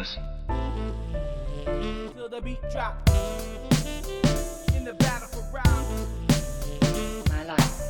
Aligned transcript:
listen. 0.00 0.22
till 2.14 2.28
the 2.30 2.40
beat 2.40 2.58
drop. 2.72 2.96
In 4.74 4.82
the 4.82 4.94
battle 4.94 5.28
for 5.28 5.44
round, 5.52 5.86
My 7.28 7.44
life. 7.44 7.82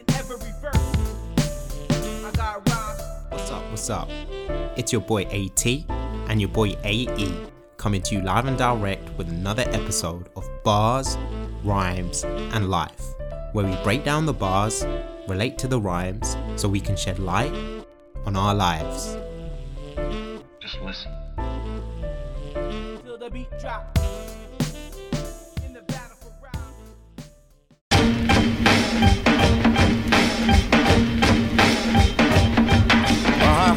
in 0.00 0.14
every 0.14 0.38
verse, 0.62 0.96
I 2.24 2.30
got 2.34 2.66
rhymes. 2.70 3.02
What's 3.28 3.50
up? 3.50 3.62
What's 3.70 3.90
up? 3.90 4.08
It's 4.78 4.92
your 4.92 5.02
boy 5.02 5.24
AT 5.24 5.66
and 6.30 6.40
your 6.40 6.48
boy 6.48 6.74
AE 6.84 7.46
coming 7.76 8.00
to 8.00 8.14
you 8.14 8.22
live 8.22 8.46
and 8.46 8.56
direct 8.56 9.10
with 9.18 9.28
another 9.28 9.64
episode 9.72 10.30
of 10.36 10.48
Bars, 10.64 11.18
Rhymes, 11.64 12.24
and 12.24 12.70
Life, 12.70 13.04
where 13.52 13.66
we 13.66 13.76
break 13.84 14.04
down 14.04 14.24
the 14.24 14.32
bars, 14.32 14.86
relate 15.28 15.58
to 15.58 15.68
the 15.68 15.78
rhymes, 15.78 16.34
so 16.56 16.66
we 16.66 16.80
can 16.80 16.96
shed 16.96 17.18
light 17.18 17.52
on 18.24 18.36
our 18.36 18.54
lives. 18.54 19.18
Just 20.72 20.84
listen. 20.84 21.12
till 23.04 23.18
the 23.18 23.28
beat 23.30 23.50
drop. 23.60 23.98
In 25.66 25.74
the 25.74 25.82
battle 25.82 26.16
for 26.16 26.32
round. 26.40 26.74
Uh-huh. 33.42 33.76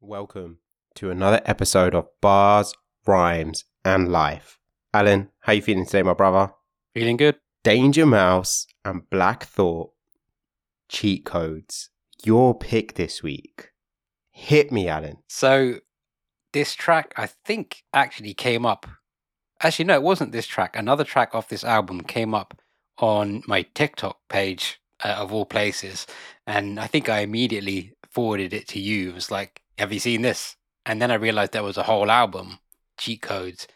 Welcome 0.00 0.58
to 0.96 1.10
another 1.10 1.40
episode 1.46 1.94
of 1.94 2.08
Bars, 2.20 2.74
Rhymes, 3.06 3.64
and 3.82 4.12
Life. 4.12 4.58
Alan, 4.94 5.30
how 5.40 5.54
you 5.54 5.62
feeling 5.62 5.86
today, 5.86 6.02
my 6.02 6.12
brother? 6.12 6.52
Feeling 6.94 7.16
good? 7.16 7.36
Danger 7.64 8.04
Mouse 8.04 8.66
and 8.84 9.08
Black 9.08 9.44
Thought 9.44 9.90
cheat 10.90 11.24
codes. 11.24 11.88
Your 12.24 12.54
pick 12.54 12.94
this 12.94 13.22
week. 13.22 13.70
Hit 14.32 14.70
me, 14.70 14.88
Alan. 14.88 15.18
So, 15.28 15.76
this 16.52 16.74
track, 16.74 17.14
I 17.16 17.26
think, 17.26 17.84
actually 17.94 18.34
came 18.34 18.66
up. 18.66 18.86
Actually, 19.62 19.86
no, 19.86 19.94
it 19.94 20.02
wasn't 20.02 20.32
this 20.32 20.46
track. 20.46 20.76
Another 20.76 21.04
track 21.04 21.34
off 21.34 21.48
this 21.48 21.64
album 21.64 22.02
came 22.02 22.34
up 22.34 22.60
on 22.98 23.42
my 23.46 23.62
TikTok 23.62 24.18
page, 24.28 24.78
uh, 25.02 25.16
of 25.18 25.32
all 25.32 25.46
places. 25.46 26.06
And 26.46 26.78
I 26.78 26.86
think 26.86 27.08
I 27.08 27.20
immediately 27.20 27.94
forwarded 28.10 28.52
it 28.52 28.68
to 28.68 28.78
you. 28.78 29.08
It 29.08 29.14
was 29.14 29.30
like, 29.30 29.62
Have 29.78 29.90
you 29.90 30.00
seen 30.00 30.20
this? 30.20 30.56
And 30.84 31.00
then 31.00 31.10
I 31.10 31.14
realized 31.14 31.52
there 31.52 31.62
was 31.62 31.78
a 31.78 31.84
whole 31.84 32.10
album, 32.10 32.58
cheat 32.98 33.22
codes. 33.22 33.66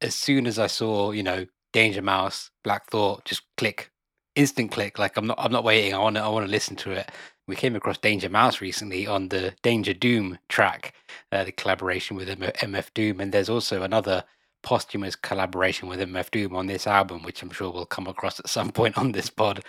As 0.00 0.14
soon 0.14 0.46
as 0.46 0.58
I 0.58 0.66
saw, 0.66 1.10
you 1.10 1.22
know, 1.22 1.46
Danger 1.72 2.02
Mouse, 2.02 2.50
Black 2.64 2.86
Thought, 2.90 3.24
just 3.24 3.42
click, 3.56 3.90
instant 4.34 4.70
click. 4.72 4.98
Like 4.98 5.16
I'm 5.16 5.26
not, 5.26 5.38
I'm 5.38 5.52
not 5.52 5.64
waiting. 5.64 5.94
I 5.94 5.98
want 5.98 6.16
to, 6.16 6.22
I 6.22 6.28
want 6.28 6.46
to 6.46 6.50
listen 6.50 6.76
to 6.76 6.92
it. 6.92 7.10
We 7.48 7.56
came 7.56 7.76
across 7.76 7.98
Danger 7.98 8.28
Mouse 8.28 8.60
recently 8.60 9.06
on 9.06 9.28
the 9.28 9.54
Danger 9.62 9.94
Doom 9.94 10.38
track, 10.48 10.94
uh, 11.32 11.44
the 11.44 11.52
collaboration 11.52 12.16
with 12.16 12.28
MF 12.28 12.94
Doom, 12.94 13.20
and 13.20 13.32
there's 13.32 13.48
also 13.48 13.82
another 13.82 14.24
posthumous 14.62 15.14
collaboration 15.14 15.88
with 15.88 16.00
MF 16.00 16.30
Doom 16.30 16.56
on 16.56 16.66
this 16.66 16.86
album, 16.86 17.22
which 17.22 17.42
I'm 17.42 17.50
sure 17.50 17.70
we'll 17.70 17.86
come 17.86 18.08
across 18.08 18.40
at 18.40 18.48
some 18.48 18.70
point 18.72 18.98
on 18.98 19.12
this 19.12 19.30
pod. 19.30 19.62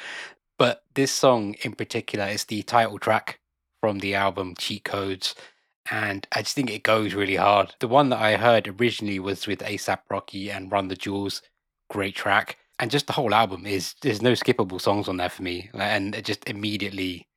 But 0.57 0.83
this 0.95 1.11
song 1.11 1.55
in 1.61 1.73
particular 1.73 2.25
is 2.25 2.45
the 2.45 2.63
title 2.63 2.97
track 2.97 3.39
from 3.79 3.99
the 3.99 4.15
album 4.15 4.55
Cheat 4.57 4.83
Codes, 4.83 5.35
and 5.91 6.27
I 6.31 6.41
just 6.41 6.55
think 6.55 6.69
it 6.69 6.83
goes 6.83 7.13
really 7.13 7.35
hard. 7.35 7.75
The 7.79 7.87
one 7.87 8.09
that 8.09 8.19
I 8.19 8.37
heard 8.37 8.67
originally 8.67 9.19
was 9.19 9.47
with 9.47 9.59
ASAP 9.59 9.99
Rocky 10.09 10.49
and 10.51 10.71
Run 10.71 10.87
the 10.87 10.95
Jewels, 10.95 11.41
great 11.89 12.15
track, 12.15 12.57
and 12.79 12.91
just 12.91 13.07
the 13.07 13.13
whole 13.13 13.33
album 13.33 13.65
is 13.65 13.95
there's 14.01 14.21
no 14.21 14.33
skippable 14.33 14.81
songs 14.81 15.07
on 15.07 15.17
there 15.17 15.29
for 15.29 15.43
me, 15.43 15.69
and 15.73 16.15
it 16.15 16.25
just 16.25 16.47
immediately 16.47 17.27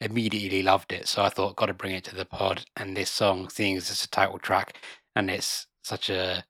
immediately 0.00 0.62
loved 0.62 0.92
it. 0.92 1.08
So 1.08 1.22
I 1.22 1.30
thought, 1.30 1.56
got 1.56 1.66
to 1.66 1.74
bring 1.74 1.94
it 1.94 2.04
to 2.04 2.14
the 2.14 2.26
pod. 2.26 2.64
And 2.76 2.96
this 2.96 3.10
song, 3.10 3.48
seeing 3.48 3.76
as 3.76 3.90
it's 3.90 4.04
a 4.04 4.10
title 4.10 4.38
track, 4.38 4.78
and 5.14 5.30
it's 5.30 5.66
such 5.82 6.10
a 6.10 6.44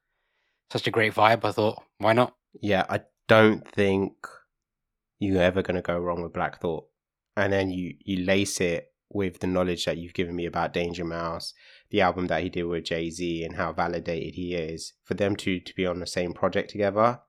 such 0.70 0.86
a 0.86 0.90
great 0.90 1.14
vibe, 1.14 1.44
I 1.44 1.52
thought, 1.52 1.82
why 1.98 2.12
not? 2.12 2.34
Yeah, 2.60 2.84
I 2.88 3.02
don't 3.28 3.66
think 3.68 4.14
you're 5.18 5.42
ever 5.42 5.62
going 5.62 5.76
to 5.76 5.82
go 5.82 5.98
wrong 5.98 6.22
with 6.22 6.32
Black 6.32 6.60
Thought. 6.60 6.86
And 7.36 7.52
then 7.52 7.70
you, 7.70 7.94
you 8.04 8.24
lace 8.24 8.60
it 8.60 8.92
with 9.16 9.40
the 9.40 9.46
knowledge 9.46 9.86
that 9.86 9.96
you've 9.96 10.14
given 10.14 10.36
me 10.36 10.46
about 10.46 10.72
Danger 10.72 11.04
Mouse, 11.04 11.54
the 11.90 12.02
album 12.02 12.26
that 12.26 12.42
he 12.42 12.48
did 12.48 12.64
with 12.64 12.84
Jay 12.84 13.10
Z, 13.10 13.42
and 13.42 13.56
how 13.56 13.72
validated 13.72 14.34
he 14.34 14.54
is. 14.54 14.92
For 15.02 15.14
them 15.14 15.34
two 15.34 15.58
to 15.60 15.74
be 15.74 15.86
on 15.86 15.98
the 15.98 16.06
same 16.06 16.32
project 16.34 16.70
together, 16.70 17.20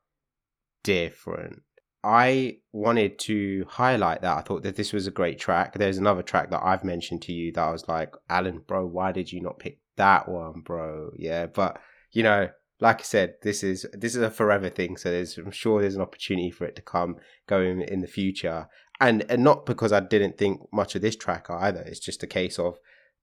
different. 0.83 1.63
I 2.03 2.57
wanted 2.71 3.19
to 3.19 3.65
highlight 3.67 4.21
that. 4.21 4.37
I 4.37 4.41
thought 4.41 4.63
that 4.63 4.75
this 4.75 4.93
was 4.93 5.07
a 5.07 5.11
great 5.11 5.39
track. 5.39 5.73
There's 5.73 5.97
another 5.97 6.21
track 6.21 6.51
that 6.51 6.63
I've 6.63 6.83
mentioned 6.83 7.21
to 7.23 7.33
you 7.33 7.51
that 7.53 7.61
I 7.61 7.71
was 7.71 7.87
like, 7.87 8.13
Alan, 8.29 8.59
bro, 8.67 8.85
why 8.85 9.11
did 9.11 9.31
you 9.31 9.41
not 9.41 9.59
pick 9.59 9.79
that 9.95 10.29
one, 10.29 10.61
bro? 10.61 11.11
Yeah, 11.17 11.47
but 11.47 11.79
you 12.11 12.23
know, 12.23 12.49
like 12.79 12.99
I 12.99 13.03
said, 13.03 13.35
this 13.41 13.63
is 13.63 13.85
this 13.93 14.15
is 14.15 14.21
a 14.21 14.29
forever 14.29 14.69
thing. 14.69 14.97
So 14.97 15.09
there's, 15.09 15.37
I'm 15.37 15.51
sure 15.51 15.81
there's 15.81 15.95
an 15.95 16.01
opportunity 16.01 16.51
for 16.51 16.65
it 16.65 16.75
to 16.75 16.81
come 16.81 17.17
going 17.47 17.81
in 17.81 18.01
the 18.01 18.07
future, 18.07 18.67
and 18.99 19.25
and 19.29 19.43
not 19.43 19.65
because 19.65 19.91
I 19.91 19.99
didn't 19.99 20.37
think 20.37 20.61
much 20.71 20.95
of 20.95 21.01
this 21.01 21.15
track 21.15 21.49
either. 21.49 21.81
It's 21.81 21.99
just 21.99 22.23
a 22.23 22.27
case 22.27 22.59
of 22.59 22.77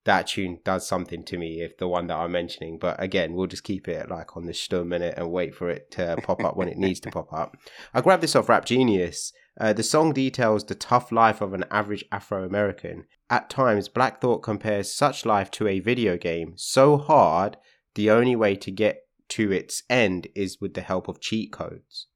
that 0.04 0.28
tune 0.28 0.58
does 0.64 0.86
something 0.86 1.24
to 1.24 1.38
me 1.38 1.62
if 1.62 1.78
the 1.78 1.88
one 1.88 2.06
that 2.08 2.16
I'm 2.16 2.32
mentioning. 2.32 2.78
But 2.78 3.02
again, 3.02 3.34
we'll 3.34 3.46
just 3.46 3.64
keep 3.64 3.88
it 3.88 4.10
like 4.10 4.36
on 4.36 4.46
the 4.46 4.52
stum 4.52 4.86
minute 4.86 5.14
and 5.16 5.30
wait 5.30 5.54
for 5.54 5.70
it 5.70 5.90
to 5.92 6.16
pop 6.22 6.44
up 6.44 6.56
when 6.56 6.68
it 6.68 6.76
needs 6.76 7.00
to 7.00 7.10
pop 7.10 7.32
up. 7.32 7.56
I 7.92 8.00
grabbed 8.00 8.22
this 8.22 8.36
off 8.36 8.48
Rap 8.48 8.66
Genius. 8.66 9.32
Uh, 9.58 9.72
the 9.72 9.82
song 9.82 10.12
details 10.12 10.64
the 10.64 10.74
tough 10.74 11.12
life 11.12 11.40
of 11.40 11.54
an 11.54 11.64
average 11.70 12.04
Afro 12.12 12.44
American. 12.44 13.04
At 13.30 13.48
times, 13.48 13.88
Black 13.88 14.20
Thought 14.20 14.42
compares 14.42 14.92
such 14.92 15.24
life 15.24 15.50
to 15.52 15.68
a 15.68 15.80
video 15.80 16.16
game 16.16 16.54
so 16.56 16.98
hard, 16.98 17.56
the 17.94 18.10
only 18.10 18.36
way 18.36 18.56
to 18.56 18.70
get 18.70 19.02
to 19.30 19.52
its 19.52 19.84
end 19.88 20.26
is 20.34 20.60
with 20.60 20.74
the 20.74 20.80
help 20.82 21.08
of 21.08 21.20
cheat 21.20 21.52
codes. 21.52 22.08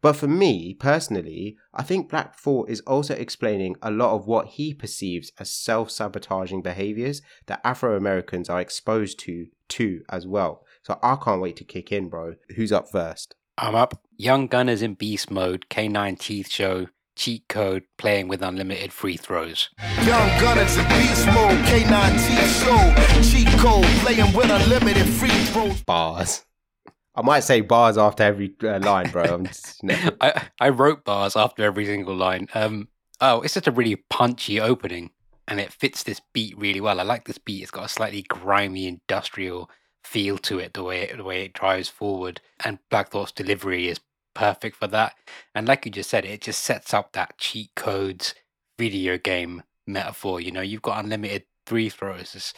But 0.00 0.14
for 0.14 0.26
me, 0.26 0.74
personally, 0.74 1.56
I 1.74 1.82
think 1.82 2.08
Black 2.08 2.36
Thought 2.36 2.70
is 2.70 2.80
also 2.80 3.14
explaining 3.14 3.76
a 3.82 3.90
lot 3.90 4.14
of 4.14 4.26
what 4.26 4.48
he 4.48 4.74
perceives 4.74 5.32
as 5.38 5.52
self 5.52 5.90
sabotaging 5.90 6.62
behaviors 6.62 7.22
that 7.46 7.60
Afro 7.64 7.96
Americans 7.96 8.48
are 8.48 8.60
exposed 8.60 9.18
to, 9.20 9.46
too, 9.68 10.02
as 10.08 10.26
well. 10.26 10.64
So 10.82 10.98
I 11.02 11.16
can't 11.16 11.42
wait 11.42 11.56
to 11.56 11.64
kick 11.64 11.92
in, 11.92 12.08
bro. 12.08 12.34
Who's 12.56 12.72
up 12.72 12.90
first? 12.90 13.34
I'm 13.58 13.74
up. 13.74 14.02
Young 14.16 14.46
Gunners 14.46 14.82
in 14.82 14.94
beast 14.94 15.30
mode, 15.30 15.66
K9 15.68 16.18
Teeth 16.18 16.50
Show, 16.50 16.86
cheat 17.16 17.46
code, 17.48 17.84
playing 17.98 18.28
with 18.28 18.42
unlimited 18.42 18.92
free 18.92 19.16
throws. 19.16 19.68
Young 20.04 20.28
Gunners 20.40 20.76
in 20.76 20.88
beast 20.88 21.26
mode. 21.26 21.58
K9T 21.66 22.36
show. 22.64 23.22
Cheat 23.22 23.48
code. 23.60 23.84
Playing 24.02 24.32
with 24.34 24.50
unlimited 24.50 25.06
free 25.06 25.28
throws. 25.28 25.82
Bars. 25.84 26.44
I 27.14 27.22
might 27.22 27.40
say 27.40 27.60
bars 27.60 27.98
after 27.98 28.22
every 28.22 28.54
uh, 28.62 28.78
line, 28.80 29.10
bro. 29.10 29.42
Just, 29.42 29.82
no. 29.82 29.96
I, 30.20 30.48
I 30.60 30.68
wrote 30.70 31.04
bars 31.04 31.36
after 31.36 31.62
every 31.62 31.84
single 31.84 32.16
line. 32.16 32.48
Um, 32.54 32.88
oh, 33.20 33.42
it's 33.42 33.54
such 33.54 33.66
a 33.66 33.72
really 33.72 33.96
punchy 33.96 34.60
opening, 34.60 35.10
and 35.46 35.60
it 35.60 35.72
fits 35.72 36.02
this 36.02 36.20
beat 36.32 36.56
really 36.56 36.80
well. 36.80 37.00
I 37.00 37.02
like 37.02 37.24
this 37.24 37.38
beat. 37.38 37.62
It's 37.62 37.70
got 37.70 37.86
a 37.86 37.88
slightly 37.88 38.22
grimy 38.22 38.86
industrial 38.86 39.70
feel 40.04 40.38
to 40.38 40.58
it, 40.58 40.74
the 40.74 40.82
way 40.82 41.02
it, 41.02 41.16
the 41.16 41.24
way 41.24 41.44
it 41.44 41.52
drives 41.52 41.88
forward, 41.88 42.40
and 42.64 42.78
Black 42.90 43.10
Thought's 43.10 43.32
delivery 43.32 43.88
is 43.88 44.00
perfect 44.34 44.76
for 44.76 44.86
that. 44.88 45.14
And 45.54 45.68
like 45.68 45.84
you 45.84 45.92
just 45.92 46.10
said, 46.10 46.24
it 46.24 46.40
just 46.40 46.62
sets 46.62 46.94
up 46.94 47.12
that 47.12 47.38
cheat 47.38 47.74
codes 47.74 48.34
video 48.78 49.18
game 49.18 49.62
metaphor. 49.86 50.40
You 50.40 50.50
know, 50.50 50.60
you've 50.60 50.82
got 50.82 51.04
unlimited 51.04 51.44
three 51.66 51.88
throws. 51.88 52.34
It's, 52.34 52.54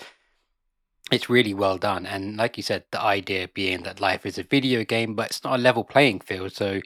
it's 1.10 1.28
really 1.28 1.54
well 1.54 1.78
done. 1.78 2.06
And 2.06 2.36
like 2.36 2.56
you 2.56 2.62
said, 2.62 2.84
the 2.90 3.00
idea 3.00 3.48
being 3.48 3.82
that 3.82 4.00
life 4.00 4.24
is 4.24 4.38
a 4.38 4.42
video 4.42 4.84
game, 4.84 5.14
but 5.14 5.30
it's 5.30 5.44
not 5.44 5.58
a 5.58 5.62
level 5.62 5.84
playing 5.84 6.20
field. 6.20 6.52
So 6.52 6.80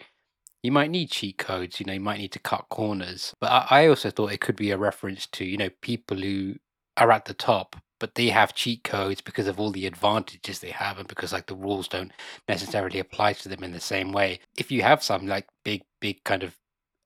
you 0.63 0.73
might 0.73 0.91
need 0.91 1.11
cheat 1.11 1.39
codes, 1.39 1.79
you 1.79 1.87
know, 1.87 1.93
you 1.93 2.01
might 2.01 2.19
need 2.19 2.33
to 2.33 2.41
cut 2.41 2.67
corners. 2.69 3.35
But 3.41 3.67
I, 3.71 3.87
also 3.87 4.11
thought 4.11 4.33
it 4.33 4.41
could 4.41 4.57
be 4.57 4.71
a 4.71 4.79
reference 4.79 5.27
to, 5.29 5.45
you 5.45 5.57
know, 5.57 5.71
people 5.83 6.17
who 6.17 6.57
are 6.97 7.13
at 7.13 7.27
the 7.27 7.35
top, 7.35 7.77
but 8.01 8.17
they 8.17 8.29
have 8.29 8.55
cheat 8.55 8.83
codes 8.83 9.21
because 9.21 9.47
of 9.47 9.61
all 9.61 9.71
the 9.71 9.87
advantages 9.87 10.59
they 10.59 10.71
have 10.71 10.99
and 10.99 11.07
because 11.07 11.33
like 11.33 11.47
the 11.47 11.55
rules 11.55 11.87
don't 11.87 12.13
necessarily 12.49 12.99
apply 12.99 13.35
to 13.35 13.49
them 13.49 13.63
in 13.63 13.73
the 13.73 13.81
same 13.81 14.13
way. 14.13 14.41
If 14.57 14.73
you 14.73 14.83
have 14.83 15.03
some 15.03 15.27
like 15.29 15.47
big, 15.65 15.83
big 16.01 16.25
kind 16.25 16.43
of 16.43 16.57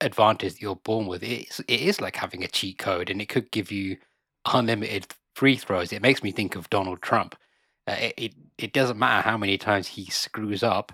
advantage 0.01 0.53
that 0.53 0.61
you're 0.61 0.75
born 0.77 1.05
with, 1.05 1.21
it 1.21 1.47
is, 1.47 1.59
it 1.67 1.81
is 1.81 2.01
like 2.01 2.15
having 2.15 2.43
a 2.43 2.47
cheat 2.47 2.79
code 2.79 3.11
and 3.11 3.21
it 3.21 3.29
could 3.29 3.51
give 3.51 3.71
you 3.71 3.97
unlimited 4.51 5.07
free 5.33 5.55
throws. 5.55 5.91
It 5.93 6.01
makes 6.01 6.23
me 6.23 6.31
think 6.31 6.55
of 6.55 6.69
Donald 6.69 7.01
Trump. 7.01 7.35
Uh, 7.87 7.95
it, 7.99 8.13
it 8.17 8.33
it 8.57 8.73
doesn't 8.73 8.99
matter 8.99 9.27
how 9.27 9.37
many 9.37 9.57
times 9.57 9.87
he 9.87 10.05
screws 10.05 10.63
up, 10.63 10.91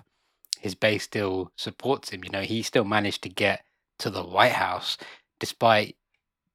his 0.60 0.74
base 0.74 1.04
still 1.04 1.52
supports 1.56 2.10
him. 2.10 2.24
You 2.24 2.30
know, 2.30 2.42
he 2.42 2.62
still 2.62 2.84
managed 2.84 3.22
to 3.22 3.28
get 3.28 3.62
to 3.98 4.10
the 4.10 4.22
White 4.22 4.52
House 4.52 4.96
despite 5.38 5.96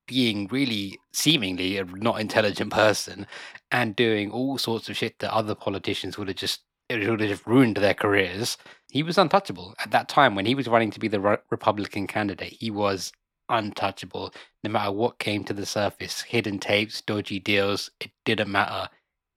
being 0.07 0.47
really 0.47 0.99
seemingly 1.13 1.77
a 1.77 1.85
not 1.85 2.19
intelligent 2.19 2.71
person 2.71 3.25
and 3.71 3.95
doing 3.95 4.29
all 4.31 4.57
sorts 4.57 4.89
of 4.89 4.95
shit 4.95 5.17
that 5.19 5.33
other 5.33 5.55
politicians 5.55 6.17
would 6.17 6.27
have 6.27 6.37
just 6.37 6.61
it 6.87 7.09
would 7.09 7.19
have 7.21 7.47
ruined 7.47 7.77
their 7.77 7.95
careers. 7.95 8.57
He 8.91 9.01
was 9.01 9.17
untouchable 9.17 9.73
at 9.79 9.89
that 9.91 10.07
time 10.07 10.35
when 10.35 10.45
he 10.45 10.53
was 10.53 10.67
running 10.67 10.91
to 10.91 10.99
be 10.99 11.07
the 11.07 11.19
Re- 11.19 11.37
Republican 11.49 12.05
candidate. 12.05 12.53
He 12.59 12.69
was 12.69 13.11
untouchable. 13.49 14.33
No 14.63 14.69
matter 14.71 14.91
what 14.91 15.19
came 15.19 15.43
to 15.45 15.53
the 15.53 15.65
surface, 15.65 16.21
hidden 16.23 16.59
tapes, 16.59 17.01
dodgy 17.01 17.39
deals, 17.39 17.91
it 17.99 18.11
didn't 18.25 18.51
matter. 18.51 18.89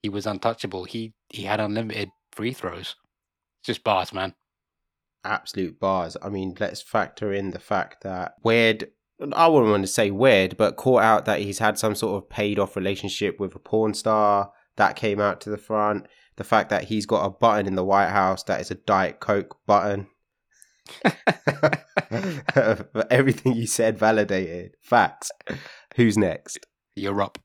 He 0.02 0.08
was 0.08 0.26
untouchable. 0.26 0.84
He 0.84 1.14
he 1.30 1.42
had 1.44 1.60
unlimited 1.60 2.10
free 2.32 2.52
throws. 2.52 2.96
It's 3.60 3.66
just 3.66 3.84
bars, 3.84 4.12
man. 4.12 4.34
absolute 5.24 5.78
bars. 5.80 6.16
I 6.22 6.28
mean, 6.28 6.54
let's 6.58 6.80
factor 6.82 7.32
in 7.32 7.50
the 7.50 7.58
fact 7.58 8.02
that 8.02 8.34
Weird, 8.42 8.90
I 9.32 9.48
wouldn't 9.48 9.70
want 9.70 9.82
to 9.82 9.88
say 9.88 10.10
weird, 10.10 10.56
but 10.56 10.76
caught 10.76 11.02
out 11.02 11.24
that 11.26 11.40
he's 11.40 11.58
had 11.58 11.78
some 11.78 11.94
sort 11.94 12.22
of 12.22 12.30
paid 12.30 12.58
off 12.58 12.76
relationship 12.76 13.38
with 13.40 13.54
a 13.54 13.58
porn 13.58 13.94
star. 13.94 14.52
That 14.76 14.96
came 14.96 15.20
out 15.20 15.40
to 15.42 15.50
the 15.50 15.58
front. 15.58 16.06
The 16.36 16.44
fact 16.44 16.70
that 16.70 16.84
he's 16.84 17.04
got 17.06 17.24
a 17.26 17.30
button 17.30 17.66
in 17.66 17.74
the 17.74 17.84
White 17.84 18.10
House 18.10 18.44
that 18.44 18.60
is 18.60 18.70
a 18.70 18.76
Diet 18.76 19.18
Coke 19.20 19.58
button. 19.66 20.06
But 22.10 23.06
everything 23.10 23.54
you 23.54 23.66
said 23.66 23.98
validated. 23.98 24.76
Facts. 24.82 25.30
Who's 25.96 26.16
next? 26.16 26.58
You're 26.94 27.20
up. 27.20 27.38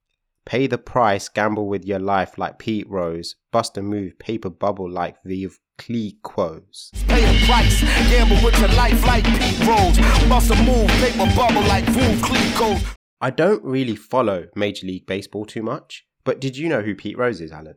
Pay 0.45 0.67
the 0.67 0.77
price, 0.77 1.29
gamble 1.29 1.67
with 1.67 1.85
your 1.85 1.99
life 1.99 2.37
like 2.37 2.59
Pete 2.59 2.89
Rose. 2.89 3.35
Bust 3.51 3.77
a 3.77 3.81
move, 3.81 4.19
paper 4.19 4.49
bubble 4.49 4.89
like 4.89 5.15
Veuve 5.23 5.57
Clicquot. 5.77 6.91
Pay 7.07 7.21
the 7.25 7.45
price, 7.45 7.81
gamble 8.09 8.43
with 8.43 8.59
your 8.59 8.69
life 8.69 9.05
like 9.05 9.23
Pete 9.23 9.59
Rose. 9.65 9.97
Bust 10.27 10.51
a 10.51 10.63
move, 10.63 10.89
paper 10.89 11.31
bubble 11.35 11.61
like 11.61 11.85
Veuve 11.85 12.21
Clicquot. 12.21 12.95
I 13.21 13.29
don't 13.29 13.63
really 13.63 13.95
follow 13.95 14.47
Major 14.53 14.85
League 14.85 15.05
Baseball 15.05 15.45
too 15.45 15.63
much, 15.63 16.05
but 16.25 16.41
did 16.41 16.57
you 16.57 16.67
know 16.67 16.81
who 16.81 16.93
Pete 16.93 17.17
Rose 17.17 17.39
is, 17.39 17.53
Alan? 17.53 17.75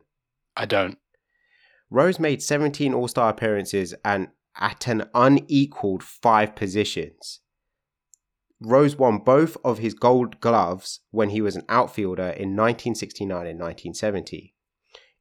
I 0.57 0.65
don't. 0.65 0.97
Rose 1.89 2.19
made 2.19 2.43
17 2.43 2.93
All 2.93 3.07
Star 3.07 3.29
appearances 3.29 3.95
and 4.03 4.27
at 4.59 4.87
an 4.87 5.09
unequaled 5.13 6.03
five 6.03 6.55
positions. 6.55 7.41
Rose 8.59 8.95
won 8.95 9.19
both 9.19 9.55
of 9.63 9.77
his 9.77 9.93
gold 9.93 10.39
gloves 10.41 11.01
when 11.11 11.29
he 11.29 11.41
was 11.41 11.55
an 11.55 11.65
outfielder 11.69 12.29
in 12.29 12.55
1969 12.55 13.45
and 13.45 13.59
1970. 13.59 14.55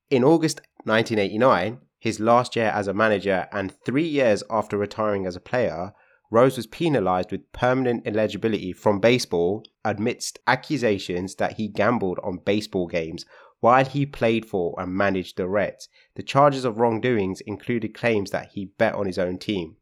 In 0.09 0.25
August 0.25 0.61
1989, 0.85 1.81
his 1.99 2.21
last 2.21 2.57
year 2.57 2.71
as 2.75 2.89
a 2.89 2.95
manager 2.95 3.49
and 3.53 3.75
three 3.85 4.07
years 4.07 4.43
after 4.49 4.79
retiring 4.79 5.27
as 5.27 5.37
a 5.37 5.41
player, 5.41 5.93
Rose 6.31 6.57
was 6.57 6.67
penalized 6.67 7.31
with 7.31 7.53
permanent 7.53 8.07
eligibility 8.07 8.73
from 8.73 9.01
baseball 9.01 9.65
amidst 9.85 10.39
accusations 10.47 11.37
that 11.37 11.55
he 11.55 11.69
gambled 11.69 12.19
on 12.23 12.39
baseball 12.39 12.87
games 12.87 13.25
while 13.61 13.85
he 13.85 14.07
played 14.07 14.47
for 14.47 14.75
and 14.79 14.95
managed 14.95 15.37
the 15.37 15.49
Reds. 15.49 15.89
The 16.15 16.23
charges 16.23 16.65
of 16.65 16.79
wrongdoings 16.79 17.41
included 17.43 17.95
claims 17.95 18.31
that 18.31 18.51
he 18.53 18.67
bet 18.79 18.95
on 18.95 19.07
his 19.07 19.19
own 19.19 19.39
team. 19.39 19.77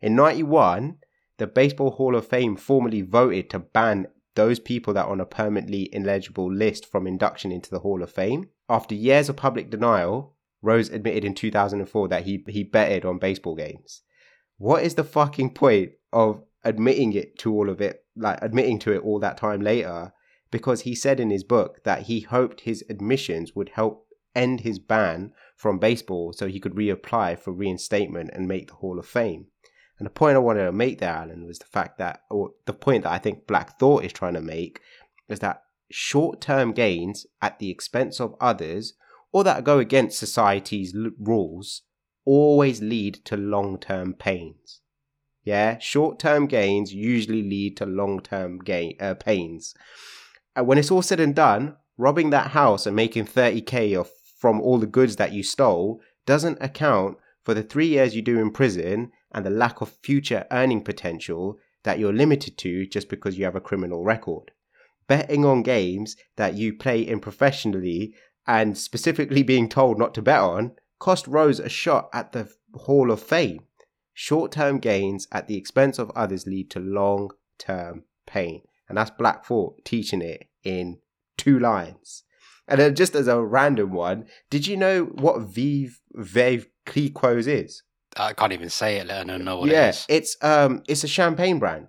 In 0.00 0.14
91, 0.14 0.98
the 1.38 1.46
Baseball 1.46 1.92
Hall 1.92 2.14
of 2.14 2.26
Fame 2.26 2.56
formally 2.56 3.02
voted 3.02 3.50
to 3.50 3.58
ban 3.58 4.06
those 4.34 4.58
people 4.58 4.94
that 4.94 5.06
are 5.06 5.12
on 5.12 5.20
a 5.20 5.26
permanently 5.26 5.88
ineligible 5.92 6.52
list 6.52 6.86
from 6.86 7.06
induction 7.06 7.50
into 7.50 7.70
the 7.70 7.80
Hall 7.80 8.02
of 8.02 8.12
Fame. 8.12 8.50
After 8.68 8.94
years 8.94 9.28
of 9.28 9.36
public 9.36 9.70
denial, 9.70 10.34
Rose 10.62 10.90
admitted 10.90 11.24
in 11.24 11.34
2004 11.34 12.08
that 12.08 12.24
he, 12.24 12.44
he 12.48 12.64
betted 12.64 13.04
on 13.04 13.18
baseball 13.18 13.54
games. 13.54 14.02
What 14.58 14.82
is 14.84 14.94
the 14.94 15.04
fucking 15.04 15.54
point 15.54 15.92
of 16.12 16.42
admitting 16.64 17.12
it 17.12 17.38
to 17.40 17.52
all 17.52 17.68
of 17.68 17.80
it, 17.80 18.04
like 18.16 18.38
admitting 18.42 18.78
to 18.80 18.92
it 18.92 19.02
all 19.02 19.18
that 19.20 19.36
time 19.36 19.60
later? 19.60 20.12
Because 20.50 20.82
he 20.82 20.94
said 20.94 21.20
in 21.20 21.30
his 21.30 21.44
book 21.44 21.82
that 21.84 22.02
he 22.02 22.20
hoped 22.20 22.60
his 22.62 22.84
admissions 22.88 23.54
would 23.54 23.70
help 23.70 24.06
end 24.34 24.60
his 24.60 24.78
ban 24.78 25.32
from 25.56 25.78
baseball 25.78 26.32
so 26.32 26.46
he 26.46 26.60
could 26.60 26.74
reapply 26.74 27.38
for 27.38 27.52
reinstatement 27.52 28.30
and 28.32 28.46
make 28.46 28.68
the 28.68 28.74
Hall 28.74 28.98
of 28.98 29.06
Fame. 29.06 29.46
And 29.98 30.06
the 30.06 30.10
point 30.10 30.36
I 30.36 30.40
wanted 30.40 30.64
to 30.64 30.72
make 30.72 30.98
there, 30.98 31.14
Alan, 31.14 31.46
was 31.46 31.58
the 31.58 31.64
fact 31.64 31.98
that, 31.98 32.20
or 32.30 32.50
the 32.66 32.74
point 32.74 33.04
that 33.04 33.12
I 33.12 33.18
think 33.18 33.46
Black 33.46 33.78
Thought 33.78 34.04
is 34.04 34.12
trying 34.12 34.34
to 34.34 34.42
make, 34.42 34.80
is 35.28 35.38
that 35.38 35.62
short 35.90 36.40
term 36.40 36.72
gains 36.72 37.26
at 37.40 37.58
the 37.58 37.70
expense 37.70 38.20
of 38.20 38.34
others, 38.40 38.94
or 39.32 39.42
that 39.44 39.64
go 39.64 39.78
against 39.78 40.18
society's 40.18 40.94
l- 40.94 41.12
rules, 41.18 41.82
always 42.26 42.82
lead 42.82 43.14
to 43.24 43.36
long 43.36 43.78
term 43.78 44.12
pains. 44.12 44.82
Yeah, 45.44 45.78
short 45.78 46.18
term 46.18 46.46
gains 46.46 46.92
usually 46.92 47.42
lead 47.42 47.76
to 47.78 47.86
long 47.86 48.20
term 48.20 48.58
gain 48.58 48.96
uh, 49.00 49.14
pains. 49.14 49.74
When 50.56 50.78
it's 50.78 50.90
all 50.90 51.02
said 51.02 51.20
and 51.20 51.34
done, 51.34 51.76
robbing 51.98 52.30
that 52.30 52.52
house 52.52 52.86
and 52.86 52.96
making 52.96 53.26
30k 53.26 53.98
off 54.00 54.10
from 54.38 54.60
all 54.60 54.78
the 54.78 54.86
goods 54.86 55.16
that 55.16 55.32
you 55.32 55.42
stole 55.42 56.00
doesn't 56.24 56.62
account 56.62 57.18
for 57.44 57.54
the 57.54 57.62
three 57.62 57.86
years 57.86 58.16
you 58.16 58.22
do 58.22 58.38
in 58.38 58.50
prison 58.50 59.12
and 59.32 59.44
the 59.44 59.50
lack 59.50 59.80
of 59.80 59.90
future 60.02 60.46
earning 60.50 60.82
potential 60.82 61.58
that 61.84 61.98
you're 61.98 62.12
limited 62.12 62.58
to 62.58 62.86
just 62.86 63.08
because 63.08 63.38
you 63.38 63.44
have 63.44 63.54
a 63.54 63.60
criminal 63.60 64.02
record. 64.02 64.50
Betting 65.06 65.44
on 65.44 65.62
games 65.62 66.16
that 66.36 66.54
you 66.54 66.74
play 66.74 67.00
in 67.00 67.20
professionally 67.20 68.14
and 68.46 68.76
specifically 68.76 69.42
being 69.42 69.68
told 69.68 69.98
not 69.98 70.14
to 70.14 70.22
bet 70.22 70.40
on 70.40 70.72
cost 70.98 71.26
Rose 71.26 71.60
a 71.60 71.68
shot 71.68 72.08
at 72.12 72.32
the 72.32 72.50
Hall 72.74 73.10
of 73.10 73.22
Fame. 73.22 73.60
Short 74.14 74.52
term 74.52 74.78
gains 74.78 75.28
at 75.30 75.46
the 75.46 75.56
expense 75.56 75.98
of 75.98 76.10
others 76.16 76.46
lead 76.46 76.70
to 76.70 76.80
long 76.80 77.30
term 77.58 78.04
pain. 78.26 78.62
And 78.88 78.96
that's 78.96 79.10
Black 79.10 79.44
Thought 79.44 79.84
teaching 79.84 80.22
it 80.22 80.48
in 80.62 80.98
two 81.36 81.58
lines. 81.58 82.24
And 82.68 82.80
then 82.80 82.94
just 82.94 83.14
as 83.14 83.28
a 83.28 83.42
random 83.42 83.92
one, 83.92 84.26
did 84.50 84.66
you 84.66 84.76
know 84.76 85.04
what 85.04 85.42
Vive 85.42 86.00
Veuve 86.16 86.66
Clicquot 86.84 87.46
is? 87.46 87.82
I 88.16 88.32
can't 88.32 88.52
even 88.52 88.70
say 88.70 88.96
it, 88.96 89.06
let 89.06 89.24
alone 89.24 89.44
know 89.44 89.58
what 89.58 89.70
yeah, 89.70 89.88
it 89.88 89.90
is. 89.90 90.06
it's 90.08 90.36
um, 90.42 90.82
it's 90.88 91.04
a 91.04 91.08
champagne 91.08 91.58
brand. 91.58 91.88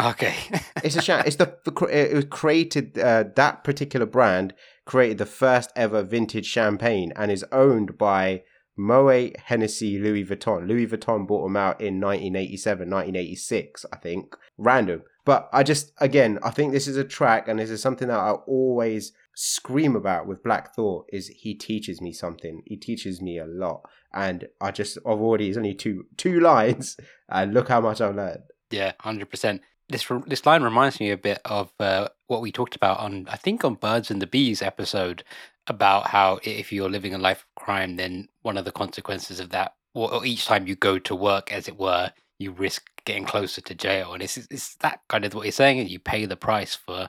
Okay. 0.00 0.34
It's 0.82 0.96
a 0.96 1.02
cha- 1.02 1.22
it's 1.26 1.36
the, 1.36 1.58
the 1.66 1.72
it 1.84 2.14
was 2.14 2.24
created 2.24 2.98
uh, 2.98 3.24
that 3.36 3.64
particular 3.64 4.06
brand 4.06 4.54
created 4.86 5.18
the 5.18 5.26
first 5.26 5.70
ever 5.76 6.02
vintage 6.02 6.46
champagne 6.46 7.12
and 7.16 7.30
is 7.30 7.44
owned 7.52 7.98
by 7.98 8.42
Moet 8.78 9.38
Hennessy 9.38 9.98
Louis 9.98 10.24
Vuitton. 10.24 10.66
Louis 10.66 10.86
Vuitton 10.86 11.26
bought 11.26 11.44
them 11.44 11.56
out 11.56 11.80
in 11.82 12.00
1987, 12.00 12.88
1986, 12.88 13.84
I 13.92 13.96
think. 13.96 14.34
Random. 14.56 15.02
But 15.24 15.48
I 15.52 15.62
just 15.62 15.92
again, 15.98 16.38
I 16.42 16.50
think 16.50 16.72
this 16.72 16.88
is 16.88 16.96
a 16.96 17.04
track 17.04 17.48
and 17.48 17.58
this 17.58 17.70
is 17.70 17.82
something 17.82 18.08
that 18.08 18.18
I 18.18 18.30
always 18.30 19.12
scream 19.34 19.96
about 19.96 20.26
with 20.26 20.42
Black 20.42 20.74
Thought 20.74 21.06
is 21.12 21.28
he 21.28 21.54
teaches 21.54 22.00
me 22.00 22.12
something. 22.12 22.62
He 22.66 22.76
teaches 22.76 23.20
me 23.20 23.38
a 23.38 23.46
lot. 23.46 23.82
And 24.12 24.48
I 24.60 24.70
just 24.70 24.98
I've 24.98 25.20
already 25.20 25.48
it's 25.48 25.56
only 25.56 25.74
two 25.74 26.06
two 26.16 26.40
lines 26.40 26.96
and 27.28 27.54
look 27.54 27.68
how 27.68 27.80
much 27.80 28.00
I've 28.00 28.16
learned. 28.16 28.42
Yeah, 28.70 28.92
hundred 29.00 29.30
percent. 29.30 29.62
This 29.88 30.06
this 30.26 30.46
line 30.46 30.62
reminds 30.62 31.00
me 31.00 31.10
a 31.10 31.16
bit 31.16 31.40
of 31.44 31.72
uh, 31.80 32.08
what 32.26 32.42
we 32.42 32.52
talked 32.52 32.76
about 32.76 33.00
on 33.00 33.26
I 33.28 33.36
think 33.36 33.64
on 33.64 33.74
Birds 33.74 34.10
and 34.10 34.22
the 34.22 34.26
Bees 34.26 34.62
episode 34.62 35.24
about 35.66 36.08
how 36.08 36.40
if 36.42 36.72
you're 36.72 36.90
living 36.90 37.14
a 37.14 37.18
life 37.18 37.44
of 37.44 37.62
crime, 37.62 37.96
then 37.96 38.28
one 38.42 38.56
of 38.56 38.64
the 38.64 38.72
consequences 38.72 39.40
of 39.40 39.50
that, 39.50 39.74
or, 39.94 40.12
or 40.12 40.26
each 40.26 40.46
time 40.46 40.66
you 40.66 40.74
go 40.74 40.98
to 40.98 41.14
work, 41.14 41.52
as 41.52 41.68
it 41.68 41.78
were, 41.78 42.12
you 42.38 42.50
risk 42.50 42.89
getting 43.04 43.24
closer 43.24 43.60
to 43.60 43.74
jail. 43.74 44.12
And 44.12 44.22
it's 44.22 44.36
it's 44.36 44.76
that 44.76 45.00
kind 45.08 45.24
of 45.24 45.34
what 45.34 45.44
you're 45.44 45.52
saying. 45.52 45.80
And 45.80 45.88
you 45.88 45.98
pay 45.98 46.26
the 46.26 46.36
price 46.36 46.74
for 46.74 47.08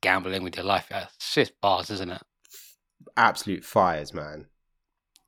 gambling 0.00 0.42
with 0.42 0.56
your 0.56 0.64
life. 0.64 0.88
Yeah, 0.90 1.06
It's 1.14 1.34
just 1.34 1.60
bars, 1.60 1.90
isn't 1.90 2.10
it? 2.10 2.22
Absolute 3.16 3.64
fires, 3.64 4.12
man. 4.12 4.46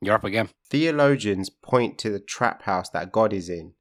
You're 0.00 0.14
up 0.14 0.25
again. 0.25 0.50
Theologians 0.70 1.50
point 1.50 1.98
to 1.98 2.10
the 2.10 2.20
trap 2.20 2.62
house 2.62 2.88
that 2.90 3.10
God 3.10 3.32
is 3.32 3.48
in. 3.48 3.72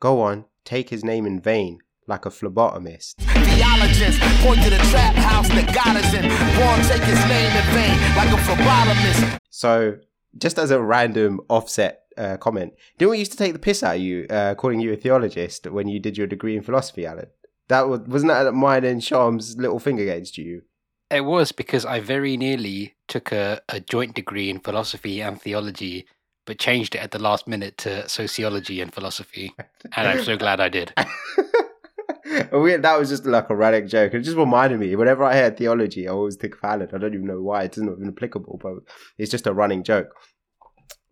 Go 0.00 0.20
on, 0.20 0.44
take 0.64 0.90
his 0.90 1.02
name 1.02 1.26
in 1.26 1.40
vain, 1.40 1.80
like 2.06 2.26
a 2.26 2.30
phlebotomist. 2.30 3.14
Theologians 3.18 4.18
point 4.42 4.62
to 4.62 4.70
the 4.70 4.78
trap 4.90 5.14
house 5.16 5.48
that 5.48 5.74
God 5.74 5.96
is 5.96 6.14
in. 6.14 6.28
Won't 6.60 6.84
take 6.86 7.02
his 7.02 7.18
name 7.26 7.56
in 7.56 7.74
vain 7.74 8.16
like 8.16 8.28
a 8.28 8.40
phlebotomist. 8.42 9.38
So, 9.50 9.96
just 10.36 10.58
as 10.58 10.70
a 10.70 10.80
random 10.82 11.40
offset 11.48 12.02
uh, 12.16 12.36
comment, 12.36 12.74
didn't 12.98 13.12
we 13.12 13.18
used 13.18 13.32
to 13.32 13.38
take 13.38 13.52
the 13.52 13.58
piss 13.58 13.82
out 13.82 13.96
of 13.96 14.02
you, 14.02 14.26
uh, 14.30 14.54
calling 14.54 14.80
you 14.80 14.92
a 14.92 14.96
theologist 14.96 15.70
when 15.70 15.88
you 15.88 16.00
did 16.00 16.16
your 16.16 16.26
degree 16.26 16.56
in 16.56 16.62
philosophy, 16.62 17.06
Alan? 17.06 17.26
That 17.68 17.88
was, 17.88 18.00
wasn't 18.00 18.32
that 18.32 18.52
mine 18.52 18.84
and 18.84 19.02
Sham's 19.02 19.56
little 19.56 19.78
thing 19.78 20.00
against 20.00 20.36
you? 20.38 20.62
It 21.10 21.24
was 21.24 21.52
because 21.52 21.84
I 21.84 22.00
very 22.00 22.36
nearly 22.36 22.94
took 23.08 23.32
a, 23.32 23.60
a 23.68 23.80
joint 23.80 24.14
degree 24.14 24.50
in 24.50 24.60
philosophy 24.60 25.20
and 25.20 25.40
theology, 25.40 26.06
but 26.44 26.58
changed 26.58 26.94
it 26.94 26.98
at 26.98 27.10
the 27.10 27.18
last 27.18 27.46
minute 27.46 27.78
to 27.78 28.08
sociology 28.08 28.80
and 28.80 28.92
philosophy. 28.92 29.54
And 29.96 30.08
I'm 30.08 30.24
so 30.24 30.36
glad 30.36 30.60
I 30.60 30.70
did. 30.70 30.92
we, 32.52 32.76
that 32.76 32.98
was 32.98 33.10
just 33.10 33.26
like 33.26 33.50
a 33.50 33.54
running 33.54 33.86
joke. 33.86 34.14
It 34.14 34.20
just 34.20 34.36
reminded 34.36 34.80
me. 34.80 34.96
Whenever 34.96 35.24
I 35.24 35.34
hear 35.36 35.50
theology, 35.50 36.08
I 36.08 36.12
always 36.12 36.36
think 36.36 36.54
of 36.54 36.64
Alan. 36.64 36.88
I 36.92 36.98
don't 36.98 37.14
even 37.14 37.26
know 37.26 37.42
why. 37.42 37.64
It's 37.64 37.78
not 37.78 37.96
even 37.96 38.08
applicable, 38.08 38.58
but 38.62 38.74
it's 39.18 39.30
just 39.30 39.46
a 39.46 39.52
running 39.52 39.84
joke. 39.84 40.08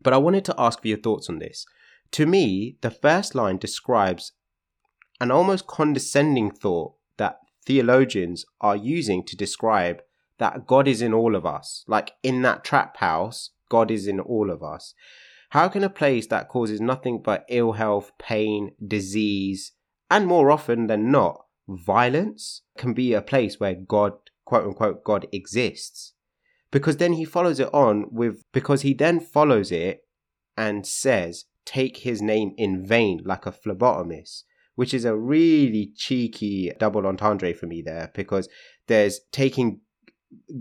But 0.02 0.12
I 0.12 0.18
wanted 0.18 0.44
to 0.46 0.54
ask 0.58 0.80
for 0.80 0.88
your 0.88 0.98
thoughts 0.98 1.28
on 1.28 1.38
this. 1.38 1.66
To 2.12 2.26
me, 2.26 2.76
the 2.80 2.90
first 2.90 3.34
line 3.34 3.56
describes 3.56 4.32
an 5.20 5.30
almost 5.30 5.66
condescending 5.66 6.50
thought 6.50 6.94
that 7.16 7.38
theologians 7.64 8.44
are 8.60 8.76
using 8.76 9.24
to 9.24 9.36
describe 9.36 10.02
that 10.38 10.66
God 10.66 10.88
is 10.88 11.00
in 11.00 11.14
all 11.14 11.36
of 11.36 11.46
us. 11.46 11.84
Like 11.86 12.12
in 12.22 12.42
that 12.42 12.64
trap 12.64 12.96
house, 12.98 13.50
God 13.68 13.90
is 13.90 14.06
in 14.06 14.18
all 14.20 14.50
of 14.50 14.62
us. 14.62 14.94
How 15.50 15.68
can 15.68 15.84
a 15.84 15.90
place 15.90 16.26
that 16.28 16.48
causes 16.48 16.80
nothing 16.80 17.20
but 17.22 17.44
ill 17.48 17.72
health, 17.72 18.12
pain, 18.18 18.72
disease, 18.84 19.72
and 20.10 20.26
more 20.26 20.50
often 20.50 20.86
than 20.86 21.10
not, 21.10 21.44
violence, 21.68 22.62
can 22.76 22.94
be 22.94 23.12
a 23.12 23.22
place 23.22 23.60
where 23.60 23.74
God, 23.74 24.14
quote 24.44 24.64
unquote, 24.64 25.04
God 25.04 25.26
exists? 25.30 26.14
Because 26.72 26.96
then 26.96 27.12
he 27.12 27.24
follows 27.24 27.60
it 27.60 27.72
on 27.72 28.06
with, 28.10 28.42
because 28.52 28.82
he 28.82 28.94
then 28.94 29.20
follows 29.20 29.70
it 29.70 30.00
and 30.56 30.84
says, 30.84 31.44
take 31.64 31.98
his 31.98 32.20
name 32.20 32.52
in 32.56 32.84
vain 32.84 33.20
like 33.24 33.46
a 33.46 33.52
phlebotomist, 33.52 34.42
which 34.74 34.92
is 34.92 35.04
a 35.04 35.16
really 35.16 35.92
cheeky 35.94 36.72
double 36.78 37.06
entendre 37.06 37.54
for 37.54 37.66
me 37.66 37.82
there 37.82 38.10
because 38.14 38.48
there's 38.88 39.20
taking 39.30 39.80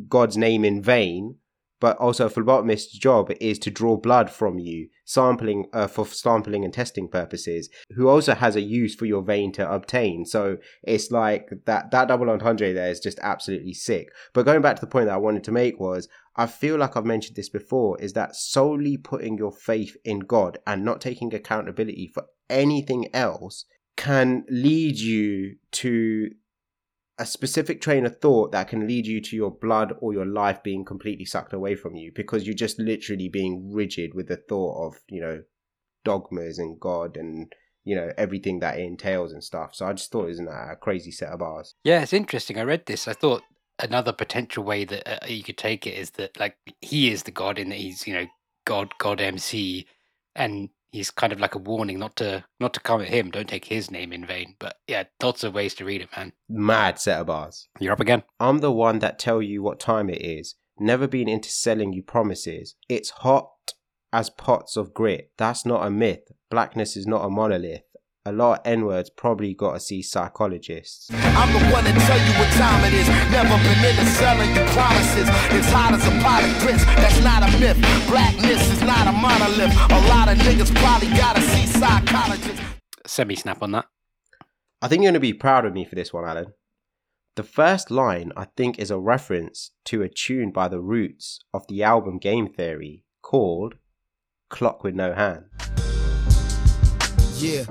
God's 0.07 0.37
name 0.37 0.63
in 0.65 0.81
vain, 0.81 1.37
but 1.81 1.97
also 1.97 2.27
a 2.27 2.29
phlebotomist's 2.29 2.97
job 2.97 3.31
is 3.41 3.59
to 3.59 3.71
draw 3.71 3.97
blood 3.97 4.29
from 4.29 4.59
you, 4.59 4.87
sampling 5.03 5.65
uh, 5.73 5.87
for 5.87 6.05
sampling 6.05 6.63
and 6.63 6.73
testing 6.73 7.09
purposes. 7.09 7.69
Who 7.95 8.07
also 8.07 8.35
has 8.35 8.55
a 8.55 8.61
use 8.61 8.95
for 8.95 9.05
your 9.05 9.23
vein 9.23 9.51
to 9.53 9.69
obtain. 9.69 10.23
So 10.25 10.57
it's 10.83 11.11
like 11.11 11.49
that 11.65 11.91
that 11.91 12.07
double 12.07 12.29
entendre 12.29 12.71
there 12.71 12.89
is 12.89 13.01
just 13.01 13.19
absolutely 13.21 13.73
sick. 13.73 14.13
But 14.31 14.45
going 14.45 14.61
back 14.61 14.75
to 14.75 14.81
the 14.81 14.87
point 14.87 15.07
that 15.07 15.15
I 15.15 15.17
wanted 15.17 15.43
to 15.45 15.51
make 15.51 15.79
was, 15.79 16.07
I 16.35 16.45
feel 16.45 16.77
like 16.77 16.95
I've 16.95 17.03
mentioned 17.03 17.35
this 17.35 17.49
before, 17.49 17.99
is 17.99 18.13
that 18.13 18.35
solely 18.35 18.95
putting 18.95 19.37
your 19.37 19.51
faith 19.51 19.97
in 20.05 20.19
God 20.19 20.59
and 20.67 20.85
not 20.85 21.01
taking 21.01 21.33
accountability 21.33 22.07
for 22.07 22.27
anything 22.49 23.13
else 23.13 23.65
can 23.97 24.45
lead 24.49 24.97
you 24.97 25.55
to 25.71 26.29
a 27.21 27.25
specific 27.25 27.81
train 27.81 28.03
of 28.03 28.19
thought 28.19 28.51
that 28.51 28.67
can 28.67 28.87
lead 28.87 29.05
you 29.05 29.21
to 29.21 29.35
your 29.35 29.51
blood 29.51 29.93
or 29.99 30.11
your 30.11 30.25
life 30.25 30.63
being 30.63 30.83
completely 30.83 31.23
sucked 31.23 31.53
away 31.53 31.75
from 31.75 31.95
you 31.95 32.11
because 32.15 32.47
you're 32.47 32.55
just 32.55 32.79
literally 32.79 33.29
being 33.29 33.71
rigid 33.71 34.15
with 34.15 34.27
the 34.27 34.37
thought 34.37 34.87
of, 34.87 35.01
you 35.07 35.21
know, 35.21 35.43
dogmas 36.03 36.57
and 36.57 36.79
God 36.79 37.15
and, 37.15 37.53
you 37.83 37.95
know, 37.95 38.11
everything 38.17 38.59
that 38.61 38.79
it 38.79 38.85
entails 38.85 39.33
and 39.33 39.43
stuff. 39.43 39.75
So 39.75 39.85
I 39.85 39.93
just 39.93 40.11
thought 40.11 40.23
it 40.23 40.29
was 40.29 40.39
a 40.39 40.75
crazy 40.81 41.11
set 41.11 41.29
of 41.29 41.37
bars. 41.37 41.75
Yeah, 41.83 42.01
it's 42.01 42.11
interesting. 42.11 42.57
I 42.57 42.63
read 42.63 42.87
this. 42.87 43.07
I 43.07 43.13
thought 43.13 43.43
another 43.77 44.13
potential 44.13 44.63
way 44.63 44.83
that 44.85 45.23
uh, 45.23 45.27
you 45.27 45.43
could 45.43 45.59
take 45.59 45.85
it 45.85 45.93
is 45.93 46.09
that 46.11 46.39
like 46.39 46.57
he 46.81 47.11
is 47.11 47.23
the 47.23 47.31
god 47.31 47.57
in 47.57 47.69
that 47.69 47.79
he's 47.79 48.05
you 48.05 48.13
know 48.13 48.27
god 48.65 48.93
god 48.97 49.21
MC, 49.21 49.85
and 50.35 50.69
he's 50.91 51.11
kind 51.11 51.33
of 51.33 51.39
like 51.39 51.55
a 51.55 51.59
warning 51.59 51.99
not 51.99 52.15
to 52.17 52.43
not 52.59 52.73
to 52.73 52.79
come 52.79 53.01
at 53.01 53.07
him. 53.07 53.31
Don't 53.31 53.49
take 53.49 53.65
his 53.65 53.89
name 53.89 54.13
in 54.13 54.25
vain. 54.25 54.55
But 54.59 54.77
yeah, 54.87 55.03
lots 55.21 55.43
of 55.43 55.53
ways 55.53 55.73
to 55.75 55.85
read 55.85 56.01
it, 56.01 56.09
man. 56.15 56.33
Mad 56.49 56.99
set 56.99 57.19
of 57.19 57.27
bars. 57.27 57.67
You're 57.79 57.93
up 57.93 57.99
again. 57.99 58.23
I'm 58.39 58.59
the 58.59 58.71
one 58.71 58.99
that 58.99 59.19
tell 59.19 59.41
you 59.41 59.63
what 59.63 59.79
time 59.79 60.09
it 60.09 60.21
is. 60.21 60.55
Never 60.79 61.07
been 61.07 61.27
into 61.27 61.49
selling 61.49 61.93
you 61.93 62.03
promises. 62.03 62.75
It's 62.89 63.09
hot 63.09 63.49
as 64.13 64.29
pots 64.29 64.75
of 64.77 64.93
grit. 64.93 65.31
That's 65.37 65.65
not 65.65 65.85
a 65.85 65.89
myth. 65.89 66.31
Blackness 66.49 66.97
is 66.97 67.07
not 67.07 67.23
a 67.23 67.29
monolith. 67.29 67.83
A 68.23 68.31
lot 68.31 68.59
of 68.59 68.67
N 68.67 68.85
words 68.85 69.09
probably 69.09 69.55
gotta 69.55 69.79
see 69.79 70.03
psychologists. 70.03 71.09
I'm 71.11 71.51
the 71.53 71.73
one 71.73 71.83
to 71.85 71.91
tell 71.91 72.19
you 72.19 72.33
what 72.37 72.49
time 72.51 72.85
it 72.85 72.93
is. 72.93 73.07
Never 73.31 73.57
been 73.63 73.83
into 73.83 74.05
selling 74.05 74.49
you 74.51 74.63
promises. 74.73 75.27
It's 75.49 75.71
hot 75.71 75.95
as 75.95 76.05
a 76.05 76.11
pot 76.21 76.43
of 76.43 76.59
grits. 76.61 76.85
That's 76.85 77.19
not 77.23 77.41
a 77.41 77.59
myth. 77.59 77.77
Blackness 78.07 78.61
is 78.73 78.81
not 78.83 79.07
a 79.07 79.11
monolith. 79.11 79.73
A 79.89 80.07
lot 80.07 80.29
of 80.29 80.37
niggas 80.37 80.71
probably 80.75 81.07
gotta 81.17 81.41
see 81.41 81.65
psychologists. 81.65 82.61
Semi 83.07 83.35
snap 83.35 83.63
on 83.63 83.71
that. 83.71 83.85
I 84.83 84.87
think 84.87 85.01
you're 85.01 85.11
gonna 85.11 85.19
be 85.19 85.33
proud 85.33 85.65
of 85.65 85.73
me 85.73 85.83
for 85.83 85.95
this 85.95 86.13
one, 86.13 86.23
Alan. 86.23 86.53
The 87.35 87.43
first 87.43 87.89
line, 87.89 88.33
I 88.37 88.45
think, 88.55 88.77
is 88.77 88.91
a 88.91 88.99
reference 88.99 89.71
to 89.85 90.03
a 90.03 90.07
tune 90.07 90.51
by 90.51 90.67
the 90.67 90.79
Roots 90.79 91.39
of 91.55 91.65
the 91.67 91.81
album 91.81 92.19
Game 92.19 92.53
Theory 92.53 93.03
called 93.23 93.77
Clock 94.51 94.83
with 94.83 94.93
No 94.93 95.13
Hand. 95.13 95.45
Yeah. 97.37 97.65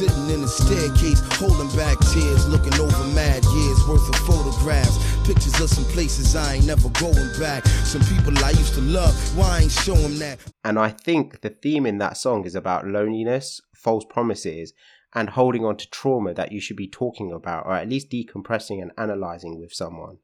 Sitting 0.00 0.30
in 0.30 0.40
the 0.40 0.48
staircase, 0.48 1.20
holding 1.36 1.68
back 1.76 1.98
tears, 2.10 2.48
looking 2.48 2.72
over 2.80 3.04
mad 3.12 3.44
years 3.44 3.86
worth 3.86 4.08
of 4.08 4.16
photographs. 4.20 4.96
Pictures 5.26 5.60
of 5.60 5.68
some 5.68 5.84
places 5.92 6.34
I 6.34 6.54
ain't 6.54 6.66
never 6.66 6.88
going 6.88 7.28
back. 7.38 7.66
Some 7.84 8.00
people 8.16 8.32
I 8.42 8.52
used 8.52 8.72
to 8.76 8.80
love, 8.80 9.14
why 9.36 9.58
I 9.58 9.60
ain't 9.60 9.70
show 9.70 9.96
that? 9.96 10.38
And 10.64 10.78
I 10.78 10.88
think 10.88 11.42
the 11.42 11.50
theme 11.50 11.84
in 11.84 11.98
that 11.98 12.16
song 12.16 12.46
is 12.46 12.54
about 12.54 12.86
loneliness, 12.86 13.60
false 13.74 14.06
promises, 14.08 14.72
and 15.14 15.28
holding 15.28 15.66
on 15.66 15.76
to 15.76 15.90
trauma 15.90 16.32
that 16.32 16.50
you 16.50 16.62
should 16.62 16.78
be 16.78 16.88
talking 16.88 17.30
about, 17.30 17.66
or 17.66 17.74
at 17.74 17.90
least 17.90 18.08
decompressing 18.08 18.80
and 18.80 18.92
analyzing 18.96 19.60
with 19.60 19.74
someone. 19.74 20.16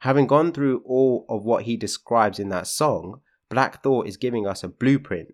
Having 0.00 0.26
gone 0.26 0.52
through 0.52 0.82
all 0.84 1.24
of 1.30 1.46
what 1.46 1.64
he 1.64 1.78
describes 1.78 2.38
in 2.38 2.50
that 2.50 2.66
song, 2.66 3.22
Black 3.48 3.82
Thought 3.82 4.06
is 4.06 4.18
giving 4.18 4.46
us 4.46 4.62
a 4.62 4.68
blueprint, 4.68 5.28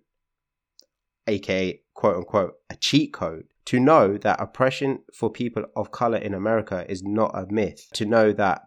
aka 1.26 1.80
quote 1.92 2.18
unquote, 2.18 2.54
a 2.70 2.76
cheat 2.76 3.12
code, 3.12 3.46
to 3.70 3.78
know 3.78 4.18
that 4.18 4.40
oppression 4.40 4.98
for 5.14 5.30
people 5.30 5.64
of 5.76 5.92
color 5.92 6.18
in 6.18 6.34
America 6.34 6.84
is 6.88 7.04
not 7.04 7.30
a 7.34 7.46
myth, 7.48 7.86
to 7.94 8.04
know 8.04 8.32
that 8.32 8.62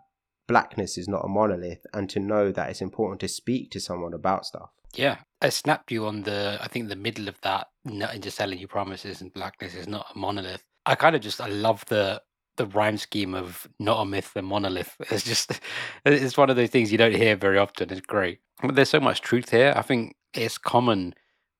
blackness 0.47 0.97
is 0.97 1.09
not 1.09 1.25
a 1.25 1.27
monolith, 1.27 1.85
and 1.93 2.09
to 2.09 2.21
know 2.21 2.53
that 2.53 2.69
it's 2.69 2.79
important 2.79 3.19
to 3.19 3.27
speak 3.27 3.69
to 3.71 3.81
someone 3.81 4.13
about 4.13 4.45
stuff. 4.45 4.69
Yeah, 4.95 5.17
I 5.41 5.49
snapped 5.49 5.91
you 5.91 6.05
on 6.05 6.23
the 6.23 6.57
I 6.61 6.69
think 6.69 6.87
the 6.87 6.95
middle 6.95 7.27
of 7.27 7.35
that. 7.41 7.67
Not 7.83 8.15
into 8.15 8.31
selling 8.31 8.59
you 8.59 8.67
promises 8.69 9.19
and 9.19 9.33
blackness 9.33 9.75
is 9.75 9.89
not 9.89 10.05
a 10.15 10.17
monolith. 10.17 10.63
I 10.85 10.95
kind 10.95 11.17
of 11.17 11.21
just 11.21 11.41
I 11.41 11.47
love 11.47 11.83
the 11.87 12.21
the 12.55 12.67
rhyme 12.67 12.97
scheme 12.97 13.33
of 13.33 13.67
not 13.79 13.99
a 13.99 14.05
myth 14.05 14.31
and 14.37 14.47
monolith. 14.47 14.95
It's 15.11 15.25
just 15.25 15.59
it's 16.05 16.37
one 16.37 16.49
of 16.49 16.55
those 16.55 16.69
things 16.69 16.93
you 16.93 16.97
don't 16.97 17.13
hear 17.13 17.35
very 17.35 17.57
often. 17.57 17.91
It's 17.91 17.99
great, 17.99 18.39
but 18.61 18.75
there's 18.75 18.89
so 18.89 19.01
much 19.01 19.19
truth 19.19 19.49
here. 19.49 19.73
I 19.75 19.81
think 19.81 20.15
it's 20.33 20.57
common 20.57 21.13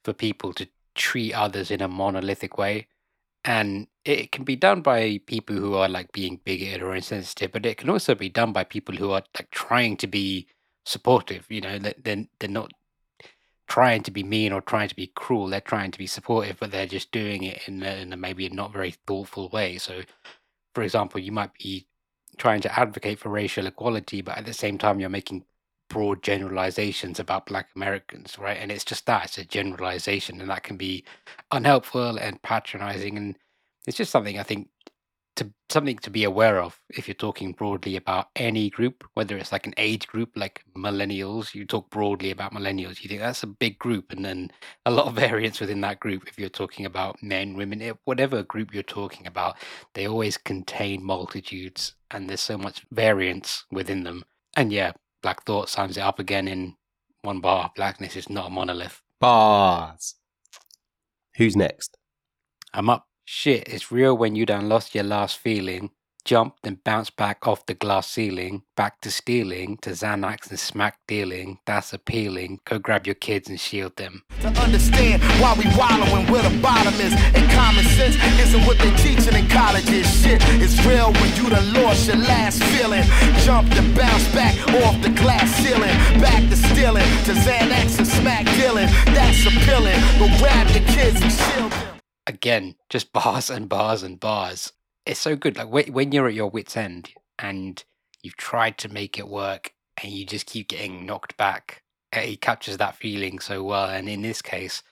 for 0.05 0.13
people 0.13 0.53
to 0.53 0.65
treat 0.95 1.33
others 1.33 1.71
in 1.71 1.81
a 1.81 1.89
monolithic 1.89 2.57
way, 2.57 2.87
and 3.45 3.87
it 4.05 4.31
can 4.31 4.43
be 4.43 4.55
done 4.55 4.81
by 4.81 5.19
people 5.25 5.55
who 5.55 5.75
are 5.75 5.89
like 5.89 6.11
being 6.11 6.39
bigoted 6.43 6.81
or 6.81 6.95
insensitive, 6.95 7.51
but 7.51 7.65
it 7.65 7.77
can 7.77 7.89
also 7.89 8.15
be 8.15 8.29
done 8.29 8.53
by 8.53 8.63
people 8.63 8.95
who 8.95 9.11
are 9.11 9.23
like 9.37 9.51
trying 9.51 9.97
to 9.97 10.07
be 10.07 10.47
supportive. 10.85 11.45
You 11.49 11.61
know, 11.61 11.79
they're, 11.79 12.25
they're 12.39 12.49
not 12.49 12.71
trying 13.67 14.03
to 14.03 14.11
be 14.11 14.23
mean 14.23 14.53
or 14.53 14.61
trying 14.61 14.89
to 14.89 14.95
be 14.95 15.07
cruel. 15.07 15.47
They're 15.47 15.61
trying 15.61 15.91
to 15.91 15.97
be 15.97 16.07
supportive, 16.07 16.57
but 16.59 16.71
they're 16.71 16.85
just 16.85 17.11
doing 17.11 17.43
it 17.43 17.61
in 17.67 17.83
a, 17.83 18.01
in 18.01 18.13
a 18.13 18.17
maybe 18.17 18.47
not 18.49 18.73
very 18.73 18.91
thoughtful 18.91 19.49
way. 19.49 19.77
So, 19.77 20.01
for 20.73 20.83
example, 20.83 21.19
you 21.19 21.31
might 21.31 21.53
be 21.53 21.87
trying 22.37 22.61
to 22.61 22.79
advocate 22.79 23.19
for 23.19 23.29
racial 23.29 23.67
equality, 23.67 24.21
but 24.21 24.37
at 24.37 24.45
the 24.45 24.53
same 24.53 24.77
time, 24.77 24.99
you're 24.99 25.09
making 25.09 25.43
broad 25.93 26.23
generalizations 26.23 27.19
about 27.19 27.45
Black 27.45 27.67
Americans, 27.75 28.39
right? 28.39 28.57
And 28.59 28.71
it's 28.71 28.83
just 28.83 29.05
that 29.05 29.25
it's 29.25 29.37
a 29.37 29.45
generalization, 29.45 30.41
and 30.41 30.49
that 30.49 30.63
can 30.63 30.75
be 30.75 31.03
unhelpful 31.51 32.17
and 32.17 32.41
patronizing. 32.41 33.15
And 33.15 33.37
it's 33.85 33.97
just 33.97 34.11
something 34.11 34.39
I 34.39 34.43
think 34.43 34.69
to 35.35 35.51
something 35.69 35.97
to 35.99 36.09
be 36.09 36.23
aware 36.23 36.59
of 36.59 36.79
if 36.89 37.07
you're 37.07 37.13
talking 37.13 37.51
broadly 37.51 37.95
about 37.95 38.29
any 38.35 38.71
group, 38.71 39.03
whether 39.13 39.37
it's 39.37 39.51
like 39.51 39.67
an 39.67 39.75
age 39.77 40.07
group 40.07 40.31
like 40.35 40.63
millennials, 40.75 41.53
you 41.53 41.63
talk 41.63 41.91
broadly 41.91 42.31
about 42.31 42.53
millennials, 42.53 43.03
you 43.03 43.09
think 43.09 43.21
that's 43.21 43.43
a 43.43 43.47
big 43.47 43.77
group, 43.77 44.11
and 44.11 44.25
then 44.25 44.51
a 44.87 44.91
lot 44.91 45.05
of 45.05 45.13
variance 45.27 45.59
within 45.59 45.81
that 45.81 45.99
group. 45.99 46.27
If 46.27 46.39
you're 46.39 46.49
talking 46.49 46.87
about 46.87 47.21
men, 47.21 47.55
women, 47.55 47.83
eh, 47.83 47.93
whatever 48.05 48.41
group 48.41 48.73
you're 48.73 48.81
talking 48.81 49.27
about, 49.27 49.57
they 49.93 50.07
always 50.07 50.37
contain 50.37 51.03
multitudes, 51.03 51.93
and 52.09 52.27
there's 52.27 52.41
so 52.41 52.57
much 52.57 52.83
variance 52.91 53.65
within 53.71 54.03
them. 54.03 54.23
And 54.55 54.73
yeah, 54.73 54.93
Black 55.23 55.43
Thought 55.45 55.69
sums 55.69 55.97
it 55.97 56.01
up 56.01 56.19
again 56.19 56.47
in 56.47 56.75
one 57.23 57.39
bar: 57.39 57.71
blackness 57.75 58.15
is 58.15 58.29
not 58.29 58.47
a 58.47 58.49
monolith. 58.51 59.01
Bars. 59.19 60.15
Who's 61.37 61.55
next? 61.55 61.97
I'm 62.73 62.89
up. 62.89 63.07
Shit, 63.25 63.67
it's 63.67 63.91
real 63.91 64.15
when 64.15 64.35
you 64.35 64.45
done 64.45 64.67
lost 64.67 64.93
your 64.93 65.05
last 65.05 65.37
feeling. 65.37 65.91
Jumped 66.25 66.65
and 66.65 66.81
bounced 66.83 67.17
back 67.17 67.47
off 67.47 67.65
the 67.65 67.73
glass 67.73 68.07
ceiling. 68.07 68.63
Back 68.77 69.01
to 69.01 69.11
stealing, 69.11 69.77
to 69.81 69.89
Xanax 69.89 70.49
and 70.49 70.59
smack 70.59 70.99
dealing. 71.05 71.59
That's 71.65 71.91
appealing. 71.91 72.59
Go 72.65 72.79
grab 72.79 73.05
your 73.05 73.15
kids 73.15 73.49
and 73.49 73.59
shield 73.59 73.97
them. 73.97 74.23
To 74.41 74.47
understand 74.47 75.21
why 75.41 75.53
we 75.57 75.65
wallowing 75.77 76.27
where 76.31 76.43
the 76.43 76.61
bottom 76.61 76.93
is. 76.95 77.13
And 77.13 77.51
common 77.51 77.83
sense 77.85 78.15
isn't 78.39 78.65
what 78.65 78.77
they 78.77 78.91
teaching 78.97 79.35
in 79.35 79.49
colleges. 79.49 80.07
Shit 80.21 80.41
is 80.61 80.79
real 80.85 80.92
when 81.11 81.35
you 81.35 81.49
done 81.49 81.73
lost 81.73 82.07
your 82.07 82.17
last 82.17 82.63
feeling. 82.63 83.03
Jumped 83.43 83.75
and 83.75 83.95
bounced 83.95 84.33
back 84.33 84.55
off 84.83 85.01
the 85.01 85.09
glass 85.09 85.49
ceiling. 85.55 85.95
Back 86.21 86.49
to 86.49 86.55
stealing, 86.55 87.09
to 87.25 87.33
Xanax 87.33 87.97
and 87.97 88.07
smack 88.07 88.45
dealing. 88.57 88.87
That's 89.13 89.45
appealing. 89.45 89.99
Grab 90.39 90.69
your 90.69 90.85
kids 90.87 91.21
and. 91.21 91.73
Again, 92.25 92.75
just 92.89 93.11
bars 93.11 93.49
and 93.49 93.67
bars 93.67 94.01
and 94.01 94.19
bars. 94.19 94.71
It's 95.05 95.19
so 95.19 95.35
good. 95.35 95.57
Like 95.57 95.89
when 95.89 96.11
you're 96.11 96.27
at 96.27 96.33
your 96.33 96.49
wits' 96.49 96.77
end 96.77 97.09
and 97.37 97.83
you've 98.21 98.37
tried 98.37 98.77
to 98.79 98.89
make 98.89 99.19
it 99.19 99.27
work 99.27 99.73
and 100.01 100.11
you 100.11 100.25
just 100.25 100.45
keep 100.45 100.69
getting 100.69 101.05
knocked 101.05 101.35
back. 101.37 101.83
Eh, 102.13 102.21
he 102.21 102.37
captures 102.37 102.77
that 102.77 102.95
feeling 102.95 103.39
so 103.39 103.63
well. 103.63 103.89
And 103.89 104.07
in 104.07 104.21
this 104.21 104.41
case, 104.41 104.83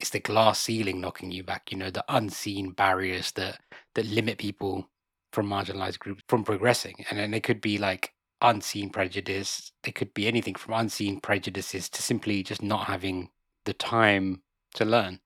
it's 0.00 0.10
the 0.10 0.20
glass 0.20 0.60
ceiling 0.60 1.00
knocking 1.00 1.30
you 1.30 1.42
back. 1.42 1.70
You 1.70 1.78
know, 1.78 1.90
the 1.90 2.04
unseen 2.08 2.70
barriers 2.70 3.30
that 3.32 3.60
that 3.94 4.06
limit 4.06 4.38
people 4.38 4.90
from 5.36 5.50
marginalized 5.50 5.98
groups 5.98 6.22
from 6.30 6.42
progressing. 6.42 7.04
And 7.10 7.18
then 7.18 7.34
it 7.34 7.42
could 7.42 7.60
be 7.60 7.76
like 7.76 8.14
unseen 8.40 8.88
prejudice. 8.88 9.70
It 9.84 9.94
could 9.94 10.14
be 10.14 10.26
anything 10.26 10.54
from 10.54 10.72
unseen 10.72 11.20
prejudices 11.20 11.90
to 11.90 12.00
simply 12.00 12.42
just 12.42 12.62
not 12.62 12.86
having 12.86 13.28
the 13.66 13.74
time 13.74 14.40
to 14.76 14.86
learn. 14.86 15.20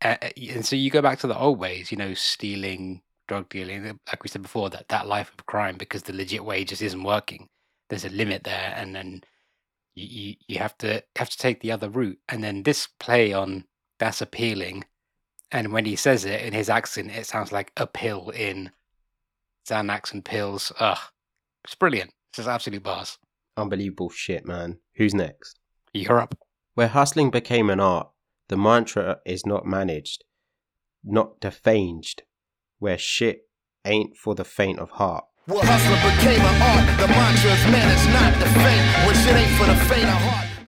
And 0.00 0.64
so 0.64 0.76
you 0.76 0.90
go 0.90 1.02
back 1.02 1.18
to 1.18 1.26
the 1.26 1.38
old 1.38 1.58
ways, 1.58 1.92
you 1.92 1.98
know, 1.98 2.14
stealing, 2.14 3.02
drug 3.28 3.50
dealing, 3.50 3.84
like 4.08 4.22
we 4.22 4.30
said 4.30 4.40
before, 4.40 4.70
that 4.70 4.88
that 4.88 5.06
life 5.06 5.30
of 5.38 5.44
crime 5.44 5.76
because 5.76 6.04
the 6.04 6.14
legit 6.14 6.42
way 6.42 6.64
just 6.64 6.80
isn't 6.80 7.02
working. 7.02 7.50
There's 7.90 8.06
a 8.06 8.08
limit 8.08 8.44
there, 8.44 8.72
and 8.74 8.94
then 8.94 9.20
you 9.94 10.06
you, 10.06 10.36
you 10.48 10.58
have 10.58 10.76
to 10.78 11.04
have 11.16 11.28
to 11.28 11.36
take 11.38 11.60
the 11.60 11.72
other 11.72 11.90
route. 11.90 12.18
And 12.30 12.42
then 12.42 12.62
this 12.62 12.88
play 12.98 13.34
on 13.34 13.64
that's 13.98 14.22
appealing, 14.22 14.84
and 15.52 15.70
when 15.72 15.84
he 15.84 15.96
says 15.96 16.24
it 16.24 16.40
in 16.40 16.54
his 16.54 16.70
accent, 16.70 17.10
it 17.10 17.26
sounds 17.26 17.52
like 17.52 17.72
a 17.76 17.86
pill 17.86 18.30
in 18.30 18.70
Xanax 19.68 20.12
and 20.12 20.24
pills. 20.24 20.72
Ugh, 20.78 20.98
it's 21.64 21.74
brilliant. 21.74 22.12
This 22.32 22.44
is 22.44 22.48
absolute 22.48 22.82
bars. 22.82 23.18
Unbelievable 23.56 24.10
shit, 24.10 24.46
man. 24.46 24.78
Who's 24.96 25.14
next? 25.14 25.58
You're 25.92 26.20
up. 26.20 26.34
Where 26.74 26.88
hustling 26.88 27.30
became 27.30 27.68
an 27.68 27.80
art, 27.80 28.08
the 28.48 28.56
mantra 28.56 29.18
is 29.26 29.44
not 29.44 29.66
managed, 29.66 30.24
not 31.04 31.40
defanged. 31.40 32.20
Where 32.78 32.98
shit 32.98 33.42
ain't 33.84 34.16
for 34.16 34.34
the 34.34 34.44
faint 34.44 34.78
of 34.78 34.90
heart. 34.90 35.24
Well, 35.46 35.60
hustler 35.62 35.96
became 36.10 36.40
an 36.40 36.62
art. 36.62 37.00
The 37.00 37.08
mantra 37.08 37.50
is 37.50 37.64
managed, 37.64 38.08
not 38.14 38.38
the 38.38 38.46
faint. 38.60 39.06
When 39.06 39.16
shit 39.16 39.36
ain't 39.36 39.58
for 39.58 39.66
the 39.66 39.76
faint 39.92 40.08
of 40.08 40.22
heart. 40.22 40.68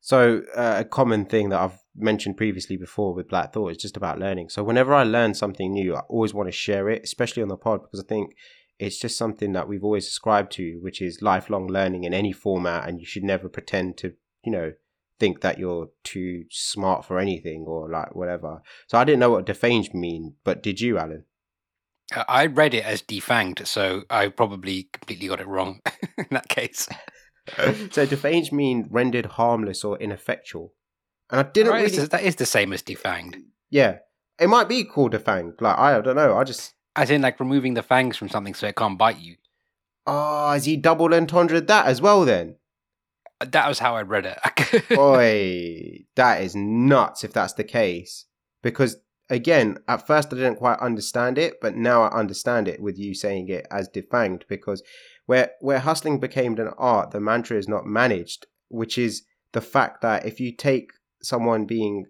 So, 0.00 0.42
uh, 0.56 0.76
a 0.78 0.84
common 0.84 1.24
thing 1.26 1.50
that 1.50 1.60
I've 1.60 1.78
mentioned 1.94 2.36
previously 2.36 2.76
before 2.76 3.14
with 3.14 3.28
Black 3.28 3.52
Thought 3.52 3.72
it's 3.72 3.82
just 3.82 3.96
about 3.96 4.18
learning. 4.18 4.48
So, 4.48 4.62
whenever 4.62 4.94
I 4.94 5.02
learn 5.02 5.34
something 5.34 5.72
new, 5.72 5.94
I 5.94 6.00
always 6.08 6.34
want 6.34 6.48
to 6.48 6.52
share 6.52 6.88
it, 6.88 7.02
especially 7.04 7.42
on 7.42 7.48
the 7.48 7.56
pod, 7.56 7.82
because 7.82 8.00
I 8.00 8.06
think 8.06 8.34
it's 8.78 8.98
just 8.98 9.16
something 9.16 9.52
that 9.52 9.68
we've 9.68 9.84
always 9.84 10.06
subscribed 10.06 10.52
to, 10.52 10.78
which 10.80 11.00
is 11.00 11.22
lifelong 11.22 11.68
learning 11.68 12.04
in 12.04 12.14
any 12.14 12.32
format. 12.32 12.88
And 12.88 12.98
you 12.98 13.06
should 13.06 13.24
never 13.24 13.48
pretend 13.48 13.96
to, 13.98 14.14
you 14.44 14.52
know, 14.52 14.72
think 15.20 15.40
that 15.42 15.58
you're 15.58 15.90
too 16.02 16.44
smart 16.50 17.04
for 17.04 17.18
anything 17.18 17.64
or 17.68 17.88
like 17.88 18.14
whatever. 18.14 18.62
So, 18.86 18.98
I 18.98 19.04
didn't 19.04 19.20
know 19.20 19.30
what 19.30 19.46
defanged 19.46 19.94
mean, 19.94 20.36
but 20.44 20.62
did 20.62 20.80
you, 20.80 20.98
Alan? 20.98 21.24
I 22.28 22.46
read 22.46 22.74
it 22.74 22.84
as 22.84 23.00
defanged, 23.00 23.66
so 23.66 24.02
I 24.10 24.28
probably 24.28 24.88
completely 24.92 25.28
got 25.28 25.40
it 25.40 25.46
wrong 25.46 25.80
in 26.18 26.26
that 26.30 26.48
case. 26.48 26.88
so, 27.56 28.06
defanged 28.06 28.52
mean 28.52 28.88
rendered 28.90 29.26
harmless 29.26 29.84
or 29.84 29.98
ineffectual. 29.98 30.74
And 31.32 31.40
I 31.40 31.44
didn't 31.50 31.72
Right, 31.72 31.90
really. 31.90 32.06
that 32.06 32.22
is 32.22 32.36
the 32.36 32.46
same 32.46 32.72
as 32.72 32.82
defanged. 32.82 33.42
Yeah. 33.70 33.98
It 34.38 34.48
might 34.48 34.68
be 34.68 34.84
called 34.84 35.12
defanged. 35.12 35.60
Like, 35.60 35.78
I 35.78 36.00
don't 36.00 36.14
know. 36.16 36.36
I 36.36 36.44
just. 36.44 36.74
As 36.94 37.10
in, 37.10 37.22
like 37.22 37.40
removing 37.40 37.72
the 37.74 37.82
fangs 37.82 38.16
from 38.18 38.28
something 38.28 38.52
so 38.54 38.66
it 38.66 38.76
can't 38.76 38.98
bite 38.98 39.18
you. 39.18 39.36
Oh, 40.06 40.52
is 40.52 40.66
he 40.66 40.76
double 40.76 41.12
entendred 41.14 41.66
that 41.68 41.86
as 41.86 42.02
well 42.02 42.24
then? 42.26 42.56
Uh, 43.40 43.46
That 43.50 43.66
was 43.68 43.78
how 43.78 43.96
I 43.96 44.02
read 44.02 44.26
it. 44.26 44.38
Oi, 44.98 46.04
that 46.16 46.42
is 46.42 46.54
nuts 46.54 47.24
if 47.24 47.32
that's 47.32 47.54
the 47.54 47.64
case. 47.64 48.26
Because 48.62 48.96
again, 49.30 49.78
at 49.88 50.06
first 50.06 50.32
I 50.32 50.36
didn't 50.36 50.56
quite 50.56 50.80
understand 50.80 51.38
it, 51.38 51.60
but 51.62 51.76
now 51.76 52.02
I 52.02 52.18
understand 52.18 52.68
it 52.68 52.80
with 52.80 52.98
you 52.98 53.14
saying 53.14 53.48
it 53.48 53.66
as 53.70 53.88
defanged. 53.88 54.42
Because 54.48 54.82
where 55.26 55.52
where 55.60 55.78
hustling 55.78 56.18
became 56.20 56.58
an 56.58 56.72
art, 56.76 57.12
the 57.12 57.20
mantra 57.20 57.56
is 57.56 57.68
not 57.68 57.86
managed, 57.86 58.46
which 58.68 58.98
is 58.98 59.22
the 59.52 59.60
fact 59.62 60.02
that 60.02 60.26
if 60.26 60.40
you 60.40 60.52
take 60.54 60.90
someone 61.22 61.64
being 61.64 62.06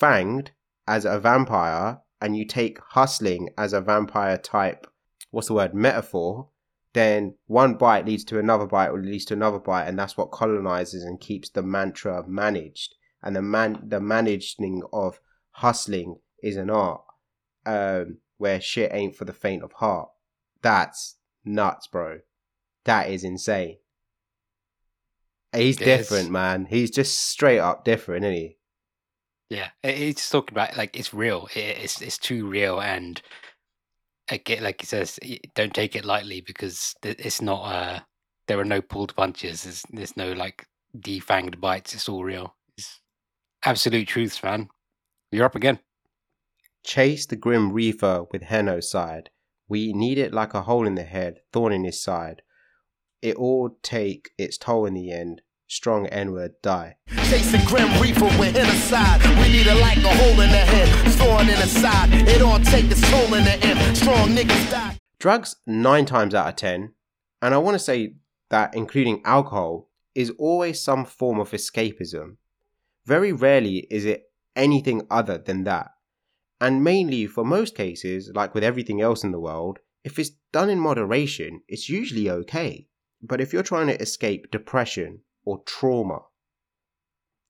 fanged 0.00 0.48
as 0.86 1.04
a 1.04 1.18
vampire 1.18 1.98
and 2.20 2.36
you 2.36 2.44
take 2.44 2.78
hustling 2.90 3.50
as 3.58 3.72
a 3.72 3.80
vampire 3.80 4.38
type, 4.38 4.86
what's 5.30 5.48
the 5.48 5.54
word, 5.54 5.74
metaphor, 5.74 6.48
then 6.92 7.34
one 7.46 7.74
bite 7.74 8.06
leads 8.06 8.24
to 8.24 8.38
another 8.38 8.66
bite 8.66 8.88
or 8.88 8.98
leads 8.98 9.26
to 9.26 9.34
another 9.34 9.58
bite, 9.58 9.84
and 9.84 9.98
that's 9.98 10.16
what 10.16 10.30
colonizes 10.30 11.02
and 11.02 11.20
keeps 11.20 11.50
the 11.50 11.62
mantra 11.62 12.26
managed. 12.26 12.94
And 13.22 13.36
the 13.36 13.42
man, 13.42 13.82
the 13.86 14.00
managing 14.00 14.82
of 14.92 15.20
hustling 15.50 16.16
is 16.42 16.56
an 16.56 16.70
art, 16.70 17.02
um, 17.66 18.18
where 18.38 18.60
shit 18.60 18.92
ain't 18.94 19.14
for 19.14 19.26
the 19.26 19.34
faint 19.34 19.62
of 19.62 19.72
heart. 19.72 20.08
That's 20.62 21.16
nuts, 21.44 21.86
bro. 21.86 22.20
That 22.84 23.10
is 23.10 23.24
insane. 23.24 23.76
He's 25.56 25.80
It 25.80 25.88
is. 25.88 25.98
different, 25.98 26.30
man. 26.30 26.66
He's 26.66 26.90
just 26.90 27.18
straight 27.28 27.58
up 27.58 27.84
different, 27.84 28.24
isn't 28.24 28.34
he? 28.36 28.58
yeah, 29.48 29.68
he's 29.82 30.28
talking 30.28 30.54
about 30.54 30.76
like 30.76 30.96
it's 30.96 31.14
real. 31.14 31.48
It's 31.54 32.00
it's 32.02 32.18
too 32.18 32.46
real, 32.48 32.80
and 32.80 33.20
again, 34.28 34.62
like 34.62 34.80
he 34.80 34.86
says, 34.86 35.18
don't 35.54 35.74
take 35.74 35.94
it 35.94 36.04
lightly 36.04 36.40
because 36.40 36.94
it's 37.02 37.40
not. 37.40 37.62
Uh, 37.62 38.00
there 38.48 38.58
are 38.58 38.64
no 38.64 38.80
pulled 38.82 39.14
punches. 39.14 39.62
There's 39.62 39.82
there's 39.90 40.16
no 40.16 40.32
like 40.32 40.66
defanged 40.98 41.60
bites. 41.60 41.94
It's 41.94 42.08
all 42.08 42.24
real. 42.24 42.56
It's 42.76 43.00
absolute 43.64 44.08
truths, 44.08 44.42
man. 44.42 44.68
You're 45.30 45.46
up 45.46 45.54
again. 45.54 45.78
Chase 46.84 47.26
the 47.26 47.36
grim 47.36 47.72
reaper 47.72 48.24
with 48.32 48.42
Hennocide. 48.42 49.26
We 49.68 49.92
need 49.92 50.18
it 50.18 50.32
like 50.32 50.54
a 50.54 50.62
hole 50.62 50.86
in 50.86 50.94
the 50.94 51.02
head, 51.02 51.40
thorn 51.52 51.72
in 51.72 51.84
his 51.84 52.00
side. 52.02 52.42
It 53.22 53.36
all 53.36 53.78
take 53.82 54.30
its 54.38 54.56
toll 54.56 54.86
in 54.86 54.94
the 54.94 55.10
end. 55.10 55.42
Strong 55.68 56.06
N-word 56.06 56.52
die. 56.62 56.96
Chasing 57.24 57.64
Grim 57.64 57.88
Reaper 58.00 58.26
with 58.38 58.56
inside. 58.56 59.20
We 59.40 59.52
need 59.52 59.66
it 59.66 59.80
like 59.80 59.98
a 59.98 60.14
hole 60.16 60.40
in 60.40 60.50
the 60.50 60.58
head, 60.58 61.06
in 61.48 61.60
the 61.60 61.66
side. 61.66 62.08
It 62.28 62.40
all 62.40 62.58
take 62.60 62.90
its 62.90 63.00
toll 63.10 63.34
in 63.34 63.44
the 63.44 63.58
end. 63.62 63.96
Strong 63.96 64.30
niggas 64.30 64.70
die. 64.70 64.98
Drugs 65.18 65.56
nine 65.66 66.04
times 66.04 66.34
out 66.34 66.48
of 66.48 66.56
ten, 66.56 66.92
and 67.42 67.54
I 67.54 67.58
want 67.58 67.74
to 67.74 67.78
say 67.78 68.14
that 68.50 68.74
including 68.74 69.22
alcohol, 69.24 69.90
is 70.14 70.30
always 70.38 70.80
some 70.80 71.04
form 71.04 71.38
of 71.38 71.50
escapism. 71.50 72.36
Very 73.04 73.32
rarely 73.32 73.86
is 73.90 74.04
it 74.04 74.30
anything 74.54 75.06
other 75.10 75.36
than 75.36 75.64
that. 75.64 75.90
And 76.60 76.82
mainly 76.82 77.26
for 77.26 77.44
most 77.44 77.74
cases, 77.74 78.30
like 78.34 78.54
with 78.54 78.64
everything 78.64 79.00
else 79.00 79.22
in 79.22 79.32
the 79.32 79.40
world, 79.40 79.78
if 80.04 80.18
it's 80.18 80.30
done 80.52 80.70
in 80.70 80.80
moderation, 80.80 81.60
it's 81.68 81.88
usually 81.88 82.30
okay. 82.30 82.88
But 83.20 83.40
if 83.40 83.52
you're 83.52 83.62
trying 83.62 83.88
to 83.88 84.00
escape 84.00 84.50
depression 84.50 85.20
or 85.46 85.62
trauma, 85.64 86.18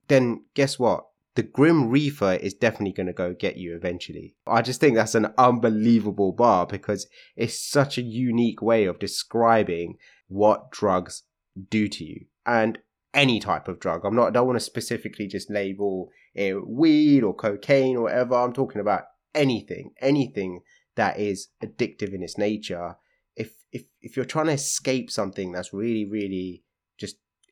then 0.07 0.45
guess 0.55 0.79
what? 0.79 1.07
The 1.35 1.43
Grim 1.43 1.91
Reaper 1.91 2.35
is 2.35 2.55
definitely 2.55 2.93
going 2.93 3.09
to 3.09 3.13
go 3.13 3.35
get 3.35 3.57
you 3.57 3.75
eventually. 3.75 4.37
I 4.47 4.63
just 4.63 4.81
think 4.81 4.95
that's 4.95 5.15
an 5.15 5.35
unbelievable 5.37 6.33
bar 6.33 6.67
because 6.67 7.09
it's 7.35 7.61
such 7.61 7.99
a 7.99 8.03
unique 8.03 8.63
way 8.63 8.85
of 8.85 8.99
describing 8.99 9.97
what 10.29 10.71
drugs 10.71 11.25
do 11.69 11.89
to 11.89 12.05
you 12.05 12.27
and 12.47 12.79
any 13.13 13.41
type 13.41 13.69
of 13.69 13.81
drug. 13.81 14.05
I'm 14.05 14.15
not, 14.15 14.29
I 14.29 14.31
don't 14.31 14.47
want 14.47 14.59
to 14.59 14.65
specifically 14.65 15.27
just 15.27 15.51
label 15.51 16.11
it 16.35 16.67
weed 16.67 17.23
or 17.23 17.35
cocaine 17.35 17.97
or 17.97 18.05
whatever. 18.05 18.37
I'm 18.37 18.53
talking 18.53 18.81
about 18.81 19.05
anything, 19.35 19.93
anything 20.01 20.61
that 20.95 21.19
is 21.19 21.49
addictive 21.63 22.15
in 22.15 22.23
its 22.23 22.39
nature. 22.39 22.97
If, 23.35 23.53
if, 23.73 23.85
if 24.01 24.17
you're 24.17 24.25
trying 24.25 24.47
to 24.47 24.53
escape 24.53 25.11
something 25.11 25.53
that's 25.53 25.75
really, 25.75 26.07
really 26.07 26.63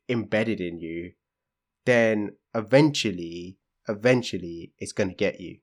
embedded 0.09 0.61
in 0.61 0.79
you, 0.79 1.13
then 1.85 2.31
eventually, 2.53 3.57
eventually 3.87 4.73
it's 4.77 4.91
going 4.91 5.09
to 5.09 5.15
get 5.15 5.39
you. 5.39 5.57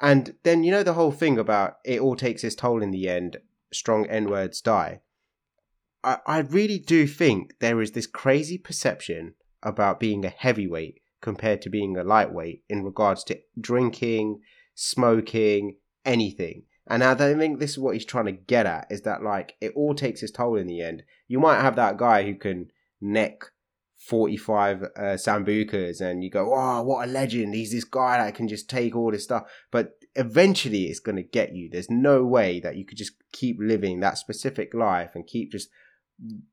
And 0.00 0.34
then, 0.42 0.62
you 0.62 0.70
know, 0.70 0.82
the 0.82 0.92
whole 0.92 1.12
thing 1.12 1.38
about 1.38 1.76
it 1.84 2.00
all 2.00 2.16
takes 2.16 2.44
its 2.44 2.54
toll 2.54 2.82
in 2.82 2.90
the 2.90 3.08
end, 3.08 3.38
strong 3.72 4.06
N 4.06 4.28
words 4.28 4.60
die. 4.60 5.00
I, 6.04 6.18
I 6.26 6.38
really 6.40 6.78
do 6.78 7.06
think 7.06 7.54
there 7.60 7.80
is 7.80 7.92
this 7.92 8.06
crazy 8.06 8.58
perception 8.58 9.34
about 9.62 9.98
being 9.98 10.24
a 10.24 10.28
heavyweight 10.28 11.00
compared 11.22 11.62
to 11.62 11.70
being 11.70 11.96
a 11.96 12.04
lightweight 12.04 12.62
in 12.68 12.84
regards 12.84 13.24
to 13.24 13.40
drinking, 13.58 14.40
smoking, 14.74 15.76
anything. 16.04 16.64
And 16.86 17.02
I 17.02 17.14
don't 17.14 17.38
think 17.38 17.58
this 17.58 17.72
is 17.72 17.78
what 17.78 17.94
he's 17.94 18.04
trying 18.04 18.26
to 18.26 18.32
get 18.32 18.66
at 18.66 18.86
is 18.90 19.02
that, 19.02 19.22
like, 19.22 19.56
it 19.60 19.72
all 19.74 19.94
takes 19.94 20.22
its 20.22 20.30
toll 20.30 20.56
in 20.56 20.68
the 20.68 20.82
end. 20.82 21.02
You 21.26 21.40
might 21.40 21.60
have 21.60 21.74
that 21.76 21.96
guy 21.96 22.24
who 22.24 22.36
can 22.36 22.70
neck 23.00 23.50
45 23.98 24.82
uh, 24.82 24.88
sambucas 25.14 26.00
and 26.00 26.22
you 26.22 26.30
go, 26.30 26.52
oh, 26.54 26.82
what 26.82 27.08
a 27.08 27.10
legend. 27.10 27.54
He's 27.54 27.72
this 27.72 27.84
guy 27.84 28.18
that 28.18 28.34
can 28.34 28.46
just 28.46 28.68
take 28.68 28.94
all 28.94 29.10
this 29.10 29.24
stuff. 29.24 29.50
But 29.70 29.92
eventually 30.14 30.84
it's 30.84 31.00
going 31.00 31.16
to 31.16 31.22
get 31.22 31.54
you. 31.54 31.68
There's 31.70 31.90
no 31.90 32.24
way 32.24 32.60
that 32.60 32.76
you 32.76 32.84
could 32.84 32.98
just 32.98 33.14
keep 33.32 33.56
living 33.58 34.00
that 34.00 34.18
specific 34.18 34.74
life 34.74 35.10
and 35.14 35.26
keep 35.26 35.50
just 35.50 35.70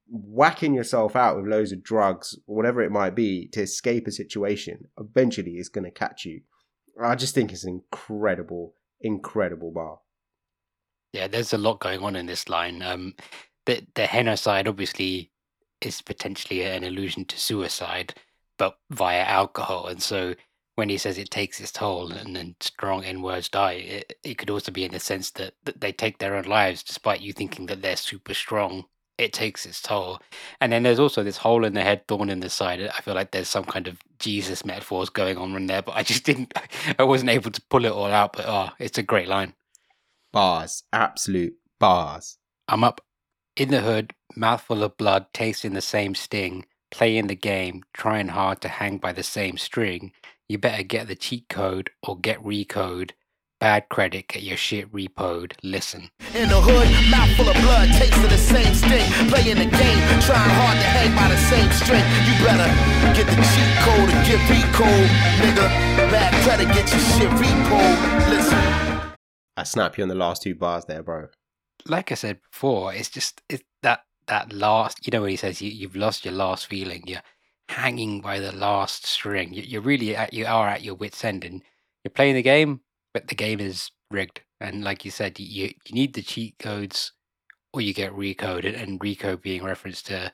whacking 0.09 0.73
yourself 0.73 1.15
out 1.15 1.37
with 1.37 1.45
loads 1.45 1.71
of 1.71 1.83
drugs, 1.83 2.37
whatever 2.45 2.81
it 2.81 2.91
might 2.91 3.15
be, 3.15 3.47
to 3.49 3.61
escape 3.61 4.07
a 4.07 4.11
situation. 4.11 4.87
Eventually 4.97 5.53
it's 5.53 5.69
going 5.69 5.85
to 5.85 5.91
catch 5.91 6.25
you. 6.25 6.41
I 7.01 7.15
just 7.15 7.35
think 7.35 7.51
it's 7.51 7.63
an 7.65 7.81
incredible, 7.83 8.75
incredible 9.01 9.71
bar. 9.71 9.99
Yeah, 11.11 11.27
there's 11.27 11.53
a 11.53 11.57
lot 11.57 11.79
going 11.79 12.01
on 12.01 12.15
in 12.15 12.25
this 12.25 12.49
line. 12.49 12.81
Um, 12.81 13.15
the 13.65 13.85
the 13.95 14.07
genocide 14.11 14.67
obviously 14.67 15.31
is 15.85 16.01
potentially 16.01 16.63
an 16.63 16.83
allusion 16.83 17.25
to 17.25 17.39
suicide, 17.39 18.13
but 18.57 18.77
via 18.89 19.23
alcohol. 19.23 19.87
And 19.87 20.01
so 20.01 20.35
when 20.75 20.89
he 20.89 20.97
says 20.97 21.17
it 21.17 21.29
takes 21.29 21.59
its 21.59 21.71
toll 21.71 22.11
and 22.11 22.35
then 22.35 22.55
strong 22.59 23.03
N 23.03 23.21
words 23.21 23.49
die, 23.49 23.73
it, 23.73 24.13
it 24.23 24.37
could 24.37 24.49
also 24.49 24.71
be 24.71 24.85
in 24.85 24.91
the 24.91 24.99
sense 24.99 25.31
that, 25.31 25.53
that 25.65 25.81
they 25.81 25.91
take 25.91 26.17
their 26.17 26.35
own 26.35 26.45
lives 26.45 26.83
despite 26.83 27.21
you 27.21 27.33
thinking 27.33 27.67
that 27.67 27.81
they're 27.81 27.95
super 27.95 28.33
strong 28.33 28.85
it 29.17 29.33
takes 29.33 29.65
its 29.65 29.81
toll. 29.81 30.19
And 30.59 30.71
then 30.71 30.83
there's 30.83 30.99
also 30.99 31.23
this 31.23 31.37
hole 31.37 31.65
in 31.65 31.73
the 31.73 31.81
head, 31.81 32.07
thorn 32.07 32.29
in 32.29 32.39
the 32.39 32.49
side. 32.49 32.81
I 32.81 33.01
feel 33.01 33.13
like 33.13 33.31
there's 33.31 33.49
some 33.49 33.63
kind 33.63 33.87
of 33.87 33.99
Jesus 34.19 34.65
metaphors 34.65 35.09
going 35.09 35.37
on 35.37 35.55
in 35.55 35.67
there, 35.67 35.81
but 35.81 35.95
I 35.95 36.03
just 36.03 36.23
didn't, 36.23 36.53
I 36.99 37.03
wasn't 37.03 37.29
able 37.29 37.51
to 37.51 37.61
pull 37.69 37.85
it 37.85 37.91
all 37.91 38.07
out. 38.07 38.33
But 38.33 38.45
oh, 38.47 38.69
it's 38.79 38.97
a 38.97 39.03
great 39.03 39.27
line. 39.27 39.53
Bars, 40.31 40.83
absolute 40.91 41.53
bars. 41.79 42.37
I'm 42.67 42.83
up 42.83 43.01
in 43.55 43.69
the 43.69 43.81
hood, 43.81 44.13
mouthful 44.35 44.83
of 44.83 44.97
blood, 44.97 45.27
tasting 45.33 45.73
the 45.73 45.81
same 45.81 46.15
sting, 46.15 46.65
playing 46.89 47.27
the 47.27 47.35
game, 47.35 47.83
trying 47.93 48.29
hard 48.29 48.61
to 48.61 48.67
hang 48.67 48.97
by 48.97 49.13
the 49.13 49.23
same 49.23 49.57
string. 49.57 50.11
You 50.49 50.57
better 50.57 50.83
get 50.83 51.07
the 51.07 51.15
cheat 51.15 51.49
code 51.49 51.91
or 52.01 52.17
get 52.17 52.43
RICO'd. 52.43 53.13
Bad 53.59 53.87
credit, 53.89 54.27
get 54.27 54.43
your 54.43 54.57
shit 54.57 54.91
repoed. 54.91 55.53
Listen. 55.63 56.09
In 56.33 56.49
the 56.49 56.59
hood, 56.59 56.89
mouthful 57.09 57.47
of 57.47 57.55
blood, 57.61 57.89
tasting 57.93 58.23
the 58.23 58.37
same 58.37 58.73
sting. 58.73 59.29
Playing 59.29 59.57
the 59.57 59.69
game, 59.69 60.01
trying 60.19 60.49
hard 60.49 60.77
to 60.77 60.89
hang 60.89 61.15
by 61.15 61.29
the 61.29 61.37
same 61.37 61.71
string. 61.71 62.03
You 62.27 62.33
better 62.43 62.67
get 63.15 63.27
the 63.29 63.37
cheat 63.37 63.73
code 63.85 64.09
or 64.09 64.19
get 64.25 64.41
RICO'd, 64.49 65.09
nigga. 65.39 65.67
Bad 66.11 66.33
credit, 66.43 66.67
get 66.73 66.91
your 66.91 66.99
shit 66.99 67.29
repoed. 67.39 68.29
Listen. 68.29 69.13
I 69.55 69.63
snap 69.63 69.97
you 69.97 70.03
on 70.03 70.09
the 70.09 70.15
last 70.15 70.41
two 70.41 70.55
bars 70.55 70.85
there, 70.85 71.03
bro. 71.03 71.27
Like 71.87 72.11
I 72.11 72.15
said 72.15 72.39
before, 72.51 72.93
it's 72.93 73.09
just 73.09 73.41
it's 73.49 73.63
that 73.81 74.03
that 74.27 74.53
last. 74.53 75.05
You 75.05 75.11
know 75.11 75.21
when 75.21 75.31
he 75.31 75.35
says 75.35 75.61
you, 75.61 75.69
you've 75.69 75.95
lost 75.95 76.25
your 76.25 76.33
last 76.33 76.67
feeling. 76.67 77.03
You're 77.05 77.23
hanging 77.69 78.21
by 78.21 78.39
the 78.39 78.51
last 78.51 79.05
string. 79.05 79.53
You, 79.53 79.63
you're 79.63 79.81
really 79.81 80.15
at 80.15 80.33
you 80.33 80.45
are 80.45 80.67
at 80.67 80.83
your 80.83 80.95
wits 80.95 81.23
end, 81.23 81.43
and 81.43 81.61
you're 82.03 82.11
playing 82.11 82.35
the 82.35 82.41
game, 82.41 82.81
but 83.13 83.27
the 83.27 83.35
game 83.35 83.59
is 83.59 83.91
rigged. 84.11 84.41
And 84.59 84.83
like 84.83 85.05
you 85.05 85.11
said, 85.11 85.39
you 85.39 85.73
you 85.85 85.93
need 85.93 86.13
the 86.13 86.21
cheat 86.21 86.57
codes, 86.59 87.11
or 87.73 87.81
you 87.81 87.93
get 87.93 88.13
recoded. 88.13 88.81
And 88.81 88.99
RICO'd 88.99 89.41
being 89.41 89.63
reference 89.63 90.01
to 90.03 90.31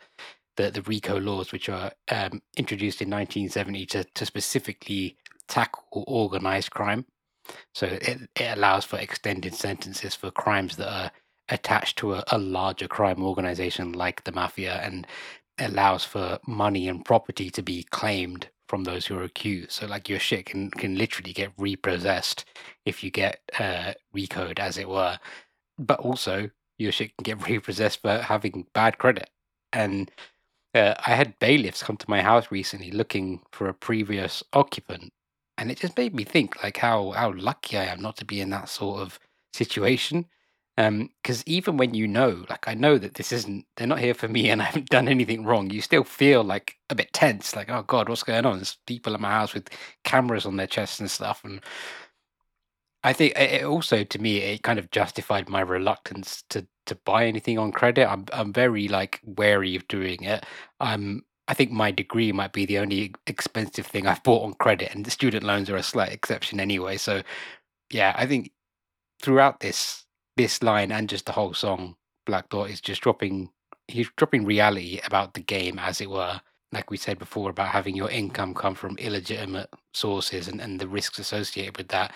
the 0.57 0.71
the 0.71 0.81
RICO 0.83 1.19
laws, 1.19 1.51
which 1.51 1.69
are 1.69 1.91
um, 2.11 2.41
introduced 2.57 3.01
in 3.01 3.09
1970 3.09 3.85
to 3.87 4.03
to 4.03 4.25
specifically 4.25 5.17
tackle 5.47 6.03
organized 6.07 6.71
crime. 6.71 7.05
So 7.73 7.87
it, 7.87 8.29
it 8.35 8.57
allows 8.57 8.85
for 8.85 8.97
extended 8.99 9.55
sentences 9.55 10.15
for 10.15 10.31
crimes 10.31 10.75
that 10.77 10.91
are 10.91 11.11
attached 11.49 11.97
to 11.97 12.13
a, 12.15 12.23
a 12.31 12.37
larger 12.37 12.87
crime 12.87 13.23
organization 13.23 13.93
like 13.93 14.23
the 14.23 14.31
mafia 14.31 14.75
and 14.83 15.07
allows 15.59 16.05
for 16.05 16.39
money 16.47 16.87
and 16.87 17.05
property 17.05 17.49
to 17.51 17.61
be 17.61 17.83
claimed 17.83 18.49
from 18.67 18.83
those 18.83 19.05
who 19.07 19.17
are 19.17 19.23
accused. 19.23 19.71
So 19.71 19.87
like 19.87 20.09
your 20.09 20.19
shit 20.19 20.45
can 20.47 20.71
can 20.71 20.97
literally 20.97 21.33
get 21.33 21.51
repossessed 21.57 22.45
if 22.85 23.03
you 23.03 23.11
get 23.11 23.39
uh 23.59 23.93
RICO'd 24.13 24.59
as 24.59 24.77
it 24.77 24.89
were. 24.89 25.19
But 25.77 25.99
also 25.99 26.49
your 26.77 26.91
shit 26.91 27.15
can 27.17 27.23
get 27.23 27.47
repossessed 27.49 28.01
for 28.01 28.19
having 28.19 28.67
bad 28.73 28.97
credit. 28.97 29.29
And 29.73 30.11
uh, 30.75 30.93
I 31.05 31.11
had 31.15 31.39
bailiffs 31.39 31.83
come 31.83 31.97
to 31.97 32.09
my 32.09 32.21
house 32.21 32.51
recently 32.51 32.91
looking 32.91 33.41
for 33.51 33.67
a 33.69 33.73
previous 33.73 34.43
occupant 34.53 35.11
and 35.59 35.69
it 35.69 35.79
just 35.79 35.97
made 35.97 36.15
me 36.15 36.23
think 36.23 36.63
like 36.63 36.77
how 36.77 37.11
how 37.11 37.33
lucky 37.33 37.77
I 37.77 37.85
am 37.85 38.01
not 38.01 38.17
to 38.17 38.25
be 38.25 38.39
in 38.41 38.49
that 38.51 38.69
sort 38.69 39.01
of 39.01 39.19
situation. 39.53 40.25
Um, 40.79 41.09
because 41.21 41.43
even 41.45 41.75
when 41.75 41.93
you 41.93 42.07
know, 42.07 42.45
like 42.49 42.65
I 42.69 42.73
know 42.73 42.97
that 42.97 43.15
this 43.15 43.33
isn't, 43.33 43.65
they're 43.75 43.85
not 43.85 43.99
here 43.99 44.13
for 44.13 44.29
me, 44.29 44.49
and 44.49 44.61
I 44.63 44.65
haven't 44.65 44.89
done 44.89 45.09
anything 45.09 45.43
wrong. 45.45 45.69
You 45.69 45.81
still 45.81 46.05
feel 46.05 46.41
like 46.43 46.77
a 46.89 46.95
bit 46.95 47.11
tense, 47.13 47.53
like 47.55 47.69
oh 47.69 47.83
god, 47.83 48.07
what's 48.09 48.23
going 48.23 48.45
on? 48.45 48.57
There's 48.57 48.77
people 48.87 49.13
in 49.13 49.21
my 49.21 49.29
house 49.31 49.53
with 49.53 49.69
cameras 50.05 50.45
on 50.45 50.55
their 50.55 50.67
chests 50.67 50.99
and 51.01 51.11
stuff, 51.11 51.43
and 51.43 51.61
I 53.03 53.13
think 53.13 53.33
it 53.37 53.51
it 53.61 53.63
also 53.65 54.03
to 54.03 54.19
me 54.19 54.37
it 54.37 54.63
kind 54.63 54.79
of 54.79 54.91
justified 54.91 55.49
my 55.49 55.61
reluctance 55.61 56.43
to 56.49 56.65
to 56.85 56.95
buy 56.95 57.25
anything 57.25 57.57
on 57.57 57.71
credit. 57.71 58.09
I'm 58.09 58.25
I'm 58.33 58.53
very 58.53 58.87
like 58.87 59.19
wary 59.23 59.75
of 59.75 59.87
doing 59.87 60.23
it. 60.23 60.45
I'm 60.79 61.25
I 61.47 61.53
think 61.55 61.71
my 61.71 61.91
degree 61.91 62.31
might 62.31 62.53
be 62.53 62.65
the 62.65 62.79
only 62.79 63.13
expensive 63.27 63.85
thing 63.87 64.07
I've 64.07 64.23
bought 64.23 64.45
on 64.45 64.53
credit, 64.55 64.93
and 64.95 65.05
the 65.05 65.11
student 65.11 65.43
loans 65.43 65.69
are 65.69 65.77
a 65.77 65.83
slight 65.83 66.11
exception 66.13 66.59
anyway. 66.59 66.97
So, 66.97 67.23
yeah, 67.91 68.13
I 68.17 68.25
think 68.27 68.51
throughout 69.21 69.59
this 69.61 70.05
this 70.39 70.63
line 70.63 70.89
and 70.89 71.09
just 71.09 71.25
the 71.25 71.33
whole 71.33 71.53
song, 71.53 71.95
Black 72.25 72.49
Thought 72.49 72.69
is 72.69 72.79
just 72.79 73.01
dropping 73.01 73.49
he's 73.89 74.09
dropping 74.15 74.45
reality 74.45 75.01
about 75.05 75.33
the 75.33 75.41
game, 75.41 75.77
as 75.77 75.99
it 75.99 76.09
were. 76.09 76.39
Like 76.71 76.89
we 76.89 76.97
said 76.97 77.19
before 77.19 77.49
about 77.49 77.69
having 77.69 77.95
your 77.95 78.09
income 78.09 78.53
come 78.53 78.75
from 78.75 78.97
illegitimate 78.99 79.69
sources 79.93 80.47
and, 80.47 80.61
and 80.61 80.79
the 80.79 80.87
risks 80.87 81.19
associated 81.19 81.75
with 81.75 81.89
that. 81.89 82.13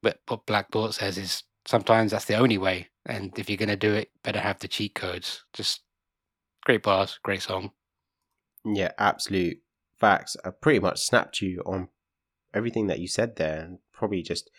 But 0.00 0.20
what 0.28 0.46
Black 0.46 0.70
Thought 0.70 0.94
says 0.94 1.18
is 1.18 1.42
sometimes 1.66 2.12
that's 2.12 2.26
the 2.26 2.36
only 2.36 2.58
way. 2.58 2.88
And 3.04 3.36
if 3.36 3.50
you're 3.50 3.56
gonna 3.56 3.74
do 3.74 3.94
it, 3.94 4.10
better 4.22 4.38
have 4.38 4.60
the 4.60 4.68
cheat 4.68 4.94
codes. 4.94 5.44
Just 5.52 5.82
great 6.64 6.84
bars, 6.84 7.18
great 7.24 7.42
song. 7.42 7.72
Yeah, 8.64 8.92
absolute 8.96 9.58
facts. 9.98 10.36
I 10.44 10.50
pretty 10.50 10.78
much 10.78 11.00
snapped 11.00 11.40
you 11.40 11.62
on 11.66 11.88
everything 12.54 12.86
that 12.86 13.00
you 13.00 13.08
said 13.08 13.34
there, 13.36 13.60
and 13.60 13.78
probably 13.92 14.22
just 14.22 14.50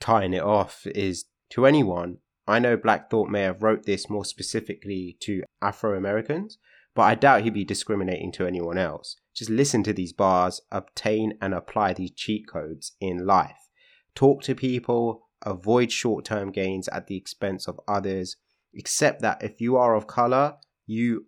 tying 0.00 0.34
it 0.34 0.42
off 0.42 0.84
is 0.86 1.26
to 1.50 1.66
anyone. 1.66 2.18
I 2.46 2.58
know 2.58 2.76
Black 2.76 3.10
Thought 3.10 3.30
may 3.30 3.42
have 3.42 3.62
wrote 3.62 3.84
this 3.84 4.10
more 4.10 4.24
specifically 4.24 5.16
to 5.20 5.42
Afro 5.62 5.96
Americans, 5.96 6.58
but 6.94 7.02
I 7.02 7.14
doubt 7.14 7.42
he'd 7.42 7.54
be 7.54 7.64
discriminating 7.64 8.32
to 8.32 8.46
anyone 8.46 8.78
else. 8.78 9.16
Just 9.34 9.50
listen 9.50 9.82
to 9.84 9.92
these 9.92 10.12
bars, 10.12 10.60
obtain 10.70 11.38
and 11.40 11.54
apply 11.54 11.94
these 11.94 12.12
cheat 12.12 12.46
codes 12.46 12.92
in 13.00 13.26
life. 13.26 13.68
Talk 14.14 14.42
to 14.42 14.54
people, 14.54 15.28
avoid 15.42 15.90
short 15.90 16.24
term 16.24 16.52
gains 16.52 16.86
at 16.88 17.06
the 17.06 17.16
expense 17.16 17.66
of 17.66 17.80
others. 17.88 18.36
Accept 18.78 19.22
that 19.22 19.42
if 19.42 19.60
you 19.60 19.76
are 19.76 19.94
of 19.94 20.06
color, 20.06 20.56
you 20.86 21.26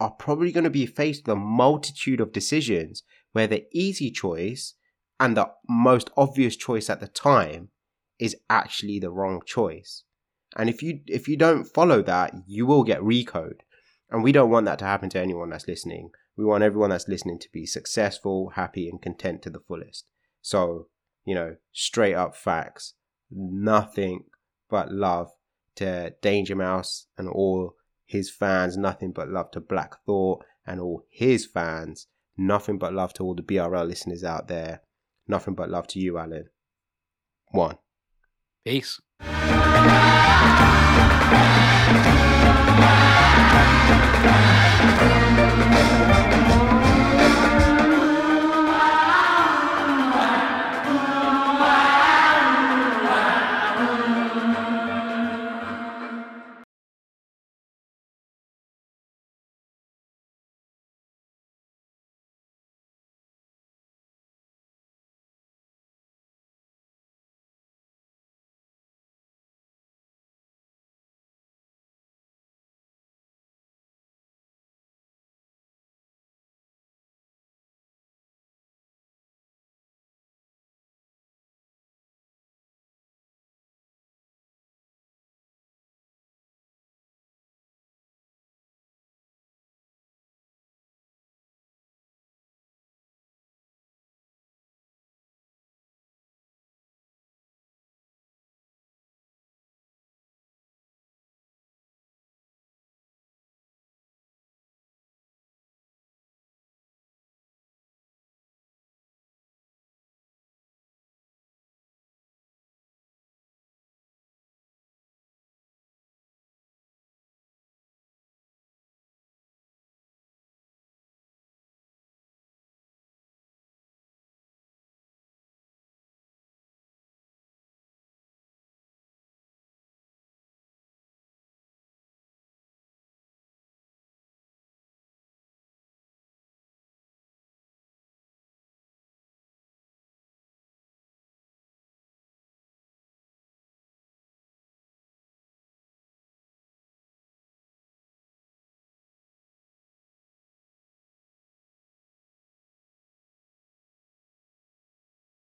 are 0.00 0.10
probably 0.10 0.52
going 0.52 0.64
to 0.64 0.70
be 0.70 0.86
faced 0.86 1.26
with 1.26 1.32
a 1.34 1.40
multitude 1.40 2.20
of 2.20 2.32
decisions 2.32 3.02
where 3.32 3.46
the 3.46 3.66
easy 3.72 4.10
choice 4.10 4.74
and 5.20 5.36
the 5.36 5.50
most 5.68 6.10
obvious 6.16 6.56
choice 6.56 6.90
at 6.90 7.00
the 7.00 7.08
time 7.08 7.68
is 8.18 8.36
actually 8.50 8.98
the 8.98 9.10
wrong 9.10 9.40
choice. 9.44 10.04
And 10.56 10.70
if 10.70 10.82
you 10.82 11.00
if 11.06 11.28
you 11.28 11.36
don't 11.36 11.64
follow 11.64 12.02
that, 12.02 12.34
you 12.46 12.66
will 12.66 12.82
get 12.82 13.02
RICO'd. 13.02 13.62
And 14.10 14.22
we 14.22 14.32
don't 14.32 14.50
want 14.50 14.66
that 14.66 14.78
to 14.80 14.84
happen 14.84 15.10
to 15.10 15.20
anyone 15.20 15.50
that's 15.50 15.68
listening. 15.68 16.10
We 16.36 16.44
want 16.44 16.62
everyone 16.64 16.90
that's 16.90 17.08
listening 17.08 17.38
to 17.40 17.48
be 17.52 17.66
successful, 17.66 18.50
happy, 18.54 18.88
and 18.88 19.02
content 19.02 19.42
to 19.42 19.50
the 19.50 19.60
fullest. 19.60 20.06
So, 20.40 20.88
you 21.24 21.34
know, 21.34 21.56
straight 21.72 22.14
up 22.14 22.36
facts. 22.36 22.94
Nothing 23.30 24.24
but 24.70 24.92
love 24.92 25.32
to 25.76 26.14
Danger 26.22 26.54
Mouse 26.54 27.06
and 27.18 27.28
all 27.28 27.74
his 28.06 28.30
fans, 28.30 28.76
nothing 28.76 29.12
but 29.12 29.28
love 29.28 29.50
to 29.52 29.60
Black 29.60 29.94
Thought 30.04 30.44
and 30.66 30.80
all 30.80 31.04
his 31.10 31.46
fans. 31.46 32.06
Nothing 32.36 32.78
but 32.78 32.92
love 32.92 33.12
to 33.14 33.24
all 33.24 33.34
the 33.34 33.42
BRL 33.42 33.86
listeners 33.86 34.22
out 34.22 34.48
there. 34.48 34.82
Nothing 35.26 35.54
but 35.54 35.70
love 35.70 35.86
to 35.88 35.98
you, 35.98 36.18
Alan. 36.18 36.46
One. 37.50 37.78
Peace. 38.64 39.00
Thank 39.18 39.76